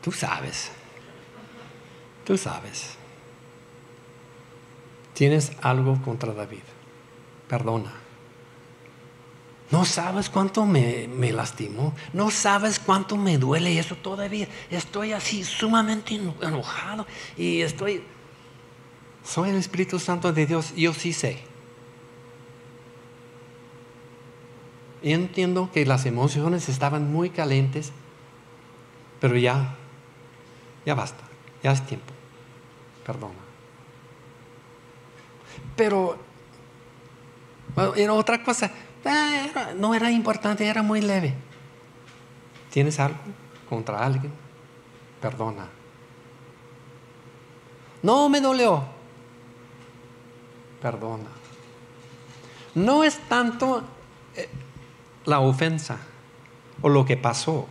Tú 0.00 0.12
sabes. 0.12 0.70
Tú 2.24 2.36
sabes 2.36 2.96
tienes 5.14 5.52
algo 5.60 6.00
contra 6.02 6.32
David, 6.32 6.62
perdona. 7.48 7.92
No 9.70 9.84
sabes 9.84 10.28
cuánto 10.28 10.66
me, 10.66 11.08
me, 11.08 11.32
lastimó, 11.32 11.94
no 12.12 12.30
sabes 12.30 12.78
cuánto 12.78 13.16
me 13.16 13.38
duele 13.38 13.78
eso 13.78 13.96
todavía. 13.96 14.48
Estoy 14.70 15.12
así 15.12 15.44
sumamente 15.44 16.20
enojado 16.40 17.06
y 17.38 17.62
estoy... 17.62 18.04
Soy 19.24 19.50
el 19.50 19.56
Espíritu 19.56 19.98
Santo 19.98 20.32
de 20.32 20.44
Dios, 20.44 20.74
yo 20.74 20.92
sí 20.92 21.12
sé. 21.12 21.44
Entiendo 25.02 25.70
que 25.72 25.84
las 25.84 26.06
emociones 26.06 26.68
estaban 26.68 27.12
muy 27.12 27.30
calientes, 27.30 27.92
pero 29.20 29.36
ya, 29.36 29.74
ya 30.86 30.94
basta, 30.94 31.24
ya 31.62 31.72
es 31.72 31.84
tiempo. 31.84 32.12
Perdona. 33.04 33.34
Pero 35.76 36.16
era 37.96 38.12
otra 38.12 38.42
cosa. 38.42 38.70
Ah, 39.04 39.72
no 39.76 39.94
era 39.94 40.10
importante, 40.10 40.66
era 40.66 40.82
muy 40.82 41.00
leve. 41.00 41.34
¿Tienes 42.70 43.00
algo 43.00 43.18
contra 43.68 44.04
alguien? 44.04 44.32
Perdona. 45.20 45.68
No 48.02 48.28
me 48.28 48.40
dolió. 48.40 48.84
Perdona. 50.80 51.28
No 52.74 53.04
es 53.04 53.18
tanto 53.28 53.82
eh, 54.34 54.48
la 55.24 55.40
ofensa 55.40 55.98
o 56.80 56.88
lo 56.88 57.04
que 57.04 57.16
pasó. 57.16 57.66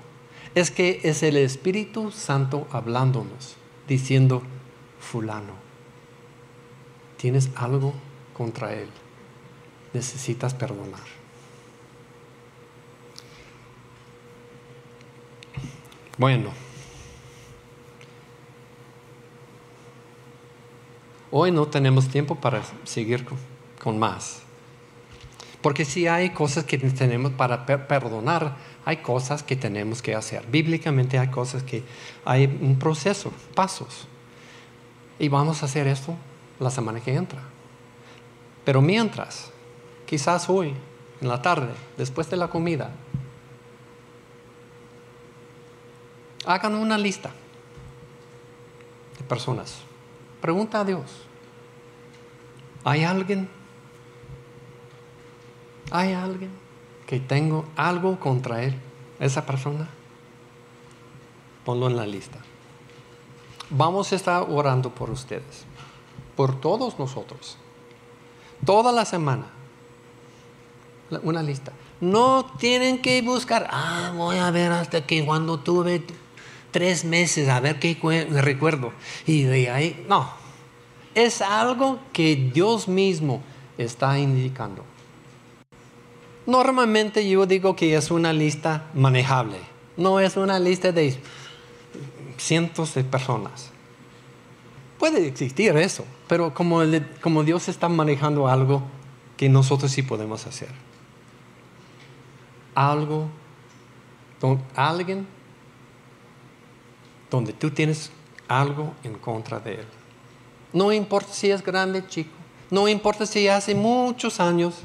Es 0.55 0.71
que 0.71 0.99
es 1.03 1.23
el 1.23 1.37
Espíritu 1.37 2.11
Santo 2.11 2.67
hablándonos, 2.71 3.55
diciendo, 3.87 4.43
fulano 4.99 5.71
tienes 7.21 7.51
algo 7.55 7.93
contra 8.33 8.73
Él. 8.73 8.89
Necesitas 9.93 10.55
perdonar. 10.55 10.99
Bueno, 16.17 16.49
hoy 21.29 21.51
no 21.51 21.67
tenemos 21.67 22.07
tiempo 22.09 22.35
para 22.35 22.63
seguir 22.85 23.23
con, 23.77 23.99
más. 23.99 24.41
Porque 25.61 25.85
si 25.85 26.07
hay 26.07 26.31
cosas 26.31 26.63
que 26.63 26.77
tenemos 26.77 27.33
para 27.33 27.65
perdonar, 27.65 28.55
hay 28.83 28.97
cosas 28.97 29.43
que 29.43 29.55
tenemos 29.55 30.01
que 30.01 30.15
hacer. 30.15 30.45
Bíblicamente 30.47 31.19
hay 31.19 31.27
cosas 31.27 31.61
que 31.61 31.83
hay 32.25 32.45
un 32.45 32.79
proceso, 32.79 33.31
pasos. 33.53 34.07
Y 35.19 35.29
vamos 35.29 35.61
a 35.61 35.67
hacer 35.67 35.87
esto 35.87 36.15
la 36.59 36.71
semana 36.71 36.99
que 36.99 37.13
entra. 37.13 37.41
Pero 38.65 38.81
mientras, 38.81 39.51
quizás 40.07 40.49
hoy, 40.49 40.73
en 41.21 41.27
la 41.27 41.41
tarde, 41.41 41.73
después 41.95 42.27
de 42.29 42.37
la 42.37 42.47
comida, 42.47 42.91
hagan 46.45 46.73
una 46.73 46.97
lista 46.97 47.29
de 49.17 49.23
personas. 49.25 49.81
Pregunta 50.41 50.79
a 50.79 50.83
Dios. 50.83 51.03
¿Hay 52.83 53.03
alguien? 53.03 53.60
¿Hay 55.89 56.13
alguien 56.13 56.51
que 57.07 57.19
tengo 57.19 57.65
algo 57.75 58.19
contra 58.19 58.63
él? 58.63 58.79
¿Esa 59.19 59.45
persona? 59.45 59.89
Ponlo 61.65 61.87
en 61.87 61.97
la 61.97 62.05
lista. 62.05 62.37
Vamos 63.69 64.11
a 64.11 64.15
estar 64.15 64.45
orando 64.49 64.89
por 64.93 65.09
ustedes 65.09 65.65
por 66.35 66.59
todos 66.59 66.97
nosotros, 66.97 67.57
toda 68.65 68.91
la 68.91 69.05
semana. 69.05 69.45
una 71.23 71.43
lista. 71.43 71.71
No 71.99 72.45
tienen 72.57 72.99
que 72.99 73.21
buscar, 73.21 73.67
ah, 73.69 74.11
voy 74.15 74.37
a 74.37 74.49
ver 74.49 74.71
hasta 74.71 75.05
que 75.05 75.23
cuando 75.23 75.59
tuve 75.59 76.03
tres 76.71 77.05
meses, 77.05 77.47
a 77.47 77.59
ver 77.59 77.79
qué 77.79 77.95
recuerdo. 78.31 78.91
Y 79.27 79.43
de 79.43 79.69
ahí, 79.69 80.05
no. 80.09 80.31
Es 81.13 81.43
algo 81.43 81.99
que 82.11 82.35
Dios 82.35 82.87
mismo 82.87 83.43
está 83.77 84.17
indicando. 84.17 84.83
Normalmente 86.51 87.25
yo 87.29 87.45
digo 87.45 87.77
que 87.77 87.95
es 87.95 88.11
una 88.11 88.33
lista 88.33 88.89
manejable. 88.93 89.55
No 89.95 90.19
es 90.19 90.35
una 90.35 90.59
lista 90.59 90.91
de 90.91 91.17
cientos 92.37 92.93
de 92.93 93.05
personas. 93.05 93.69
Puede 94.99 95.25
existir 95.25 95.77
eso, 95.77 96.03
pero 96.27 96.53
como, 96.53 96.83
Dios 97.45 97.69
está 97.69 97.87
manejando 97.87 98.49
algo 98.49 98.83
que 99.37 99.47
nosotros 99.47 99.93
sí 99.93 100.01
podemos 100.01 100.45
hacer. 100.45 100.67
Algo, 102.75 103.29
alguien 104.75 105.25
donde 107.29 107.53
tú 107.53 107.71
tienes 107.71 108.11
algo 108.49 108.93
en 109.05 109.13
contra 109.13 109.61
de 109.61 109.75
él. 109.75 109.87
No 110.73 110.91
importa 110.91 111.31
si 111.31 111.49
es 111.49 111.63
grande, 111.63 112.05
chico. 112.07 112.35
No 112.69 112.89
importa 112.89 113.25
si 113.25 113.47
hace 113.47 113.73
muchos 113.73 114.41
años. 114.41 114.75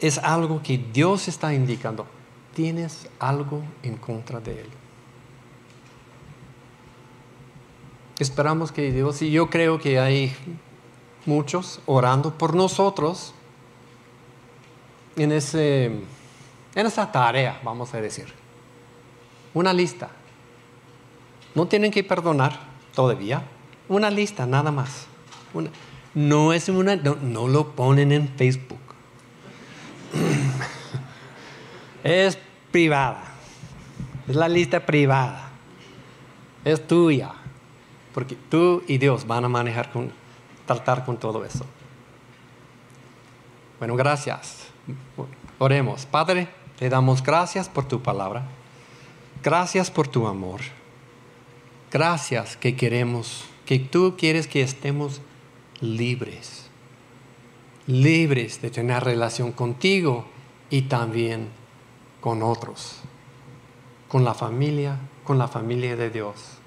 Es 0.00 0.18
algo 0.18 0.62
que 0.62 0.78
Dios 0.78 1.28
está 1.28 1.54
indicando. 1.54 2.06
Tienes 2.54 3.08
algo 3.18 3.62
en 3.82 3.96
contra 3.96 4.40
de 4.40 4.62
él. 4.62 4.68
Esperamos 8.18 8.72
que 8.72 8.92
Dios, 8.92 9.22
y 9.22 9.30
yo 9.30 9.48
creo 9.48 9.78
que 9.78 9.98
hay 9.98 10.34
muchos 11.24 11.80
orando 11.86 12.36
por 12.36 12.54
nosotros 12.54 13.32
en, 15.16 15.32
ese, 15.32 15.86
en 15.86 16.86
esa 16.86 17.10
tarea, 17.10 17.60
vamos 17.62 17.94
a 17.94 18.00
decir. 18.00 18.26
Una 19.54 19.72
lista 19.72 20.10
no 21.54 21.66
tienen 21.66 21.90
que 21.90 22.04
perdonar 22.04 22.58
todavía. 22.94 23.42
Una 23.88 24.10
lista, 24.10 24.46
nada 24.46 24.70
más. 24.70 25.06
no 26.14 26.52
es 26.52 26.68
una, 26.68 26.96
no, 26.96 27.48
lo 27.48 27.72
ponen 27.72 28.12
en 28.12 28.28
Facebook. 28.28 28.78
Es 32.04 32.38
privada. 32.70 33.24
Es 34.28 34.36
la 34.36 34.48
lista 34.48 34.84
privada. 34.84 35.50
Es 36.64 36.86
tuya. 36.86 37.32
Porque 38.14 38.36
tú 38.48 38.82
y 38.86 38.98
Dios 38.98 39.26
van 39.26 39.44
a 39.44 39.48
manejar 39.48 39.90
con, 39.92 40.12
tratar 40.66 41.04
con 41.04 41.16
todo 41.16 41.44
eso. 41.44 41.64
Bueno, 43.78 43.96
gracias. 43.96 44.68
Oremos. 45.58 46.06
Padre, 46.06 46.48
te 46.78 46.88
damos 46.88 47.22
gracias 47.22 47.68
por 47.68 47.86
tu 47.86 48.02
palabra. 48.02 48.44
Gracias 49.42 49.90
por 49.90 50.08
tu 50.08 50.26
amor. 50.26 50.60
Gracias 51.90 52.56
que 52.56 52.76
queremos, 52.76 53.44
que 53.66 53.78
tú 53.78 54.14
quieres 54.16 54.46
que 54.46 54.62
estemos 54.62 55.20
libres, 55.80 56.70
libres 57.86 58.62
de 58.62 58.70
tener 58.70 59.02
relación 59.02 59.50
contigo 59.50 60.26
y 60.68 60.82
también 60.82 61.48
con 62.20 62.42
otros, 62.42 62.98
con 64.08 64.24
la 64.24 64.34
familia, 64.34 64.98
con 65.24 65.38
la 65.38 65.48
familia 65.48 65.96
de 65.96 66.10
Dios. 66.10 66.58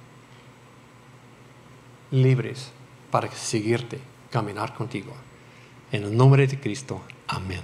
Libres 2.11 2.71
para 3.11 3.31
seguirte, 3.31 3.99
caminar 4.31 4.73
contigo. 4.73 5.13
En 5.91 6.03
el 6.03 6.17
nombre 6.17 6.47
de 6.47 6.59
Cristo, 6.59 7.01
amén. 7.27 7.61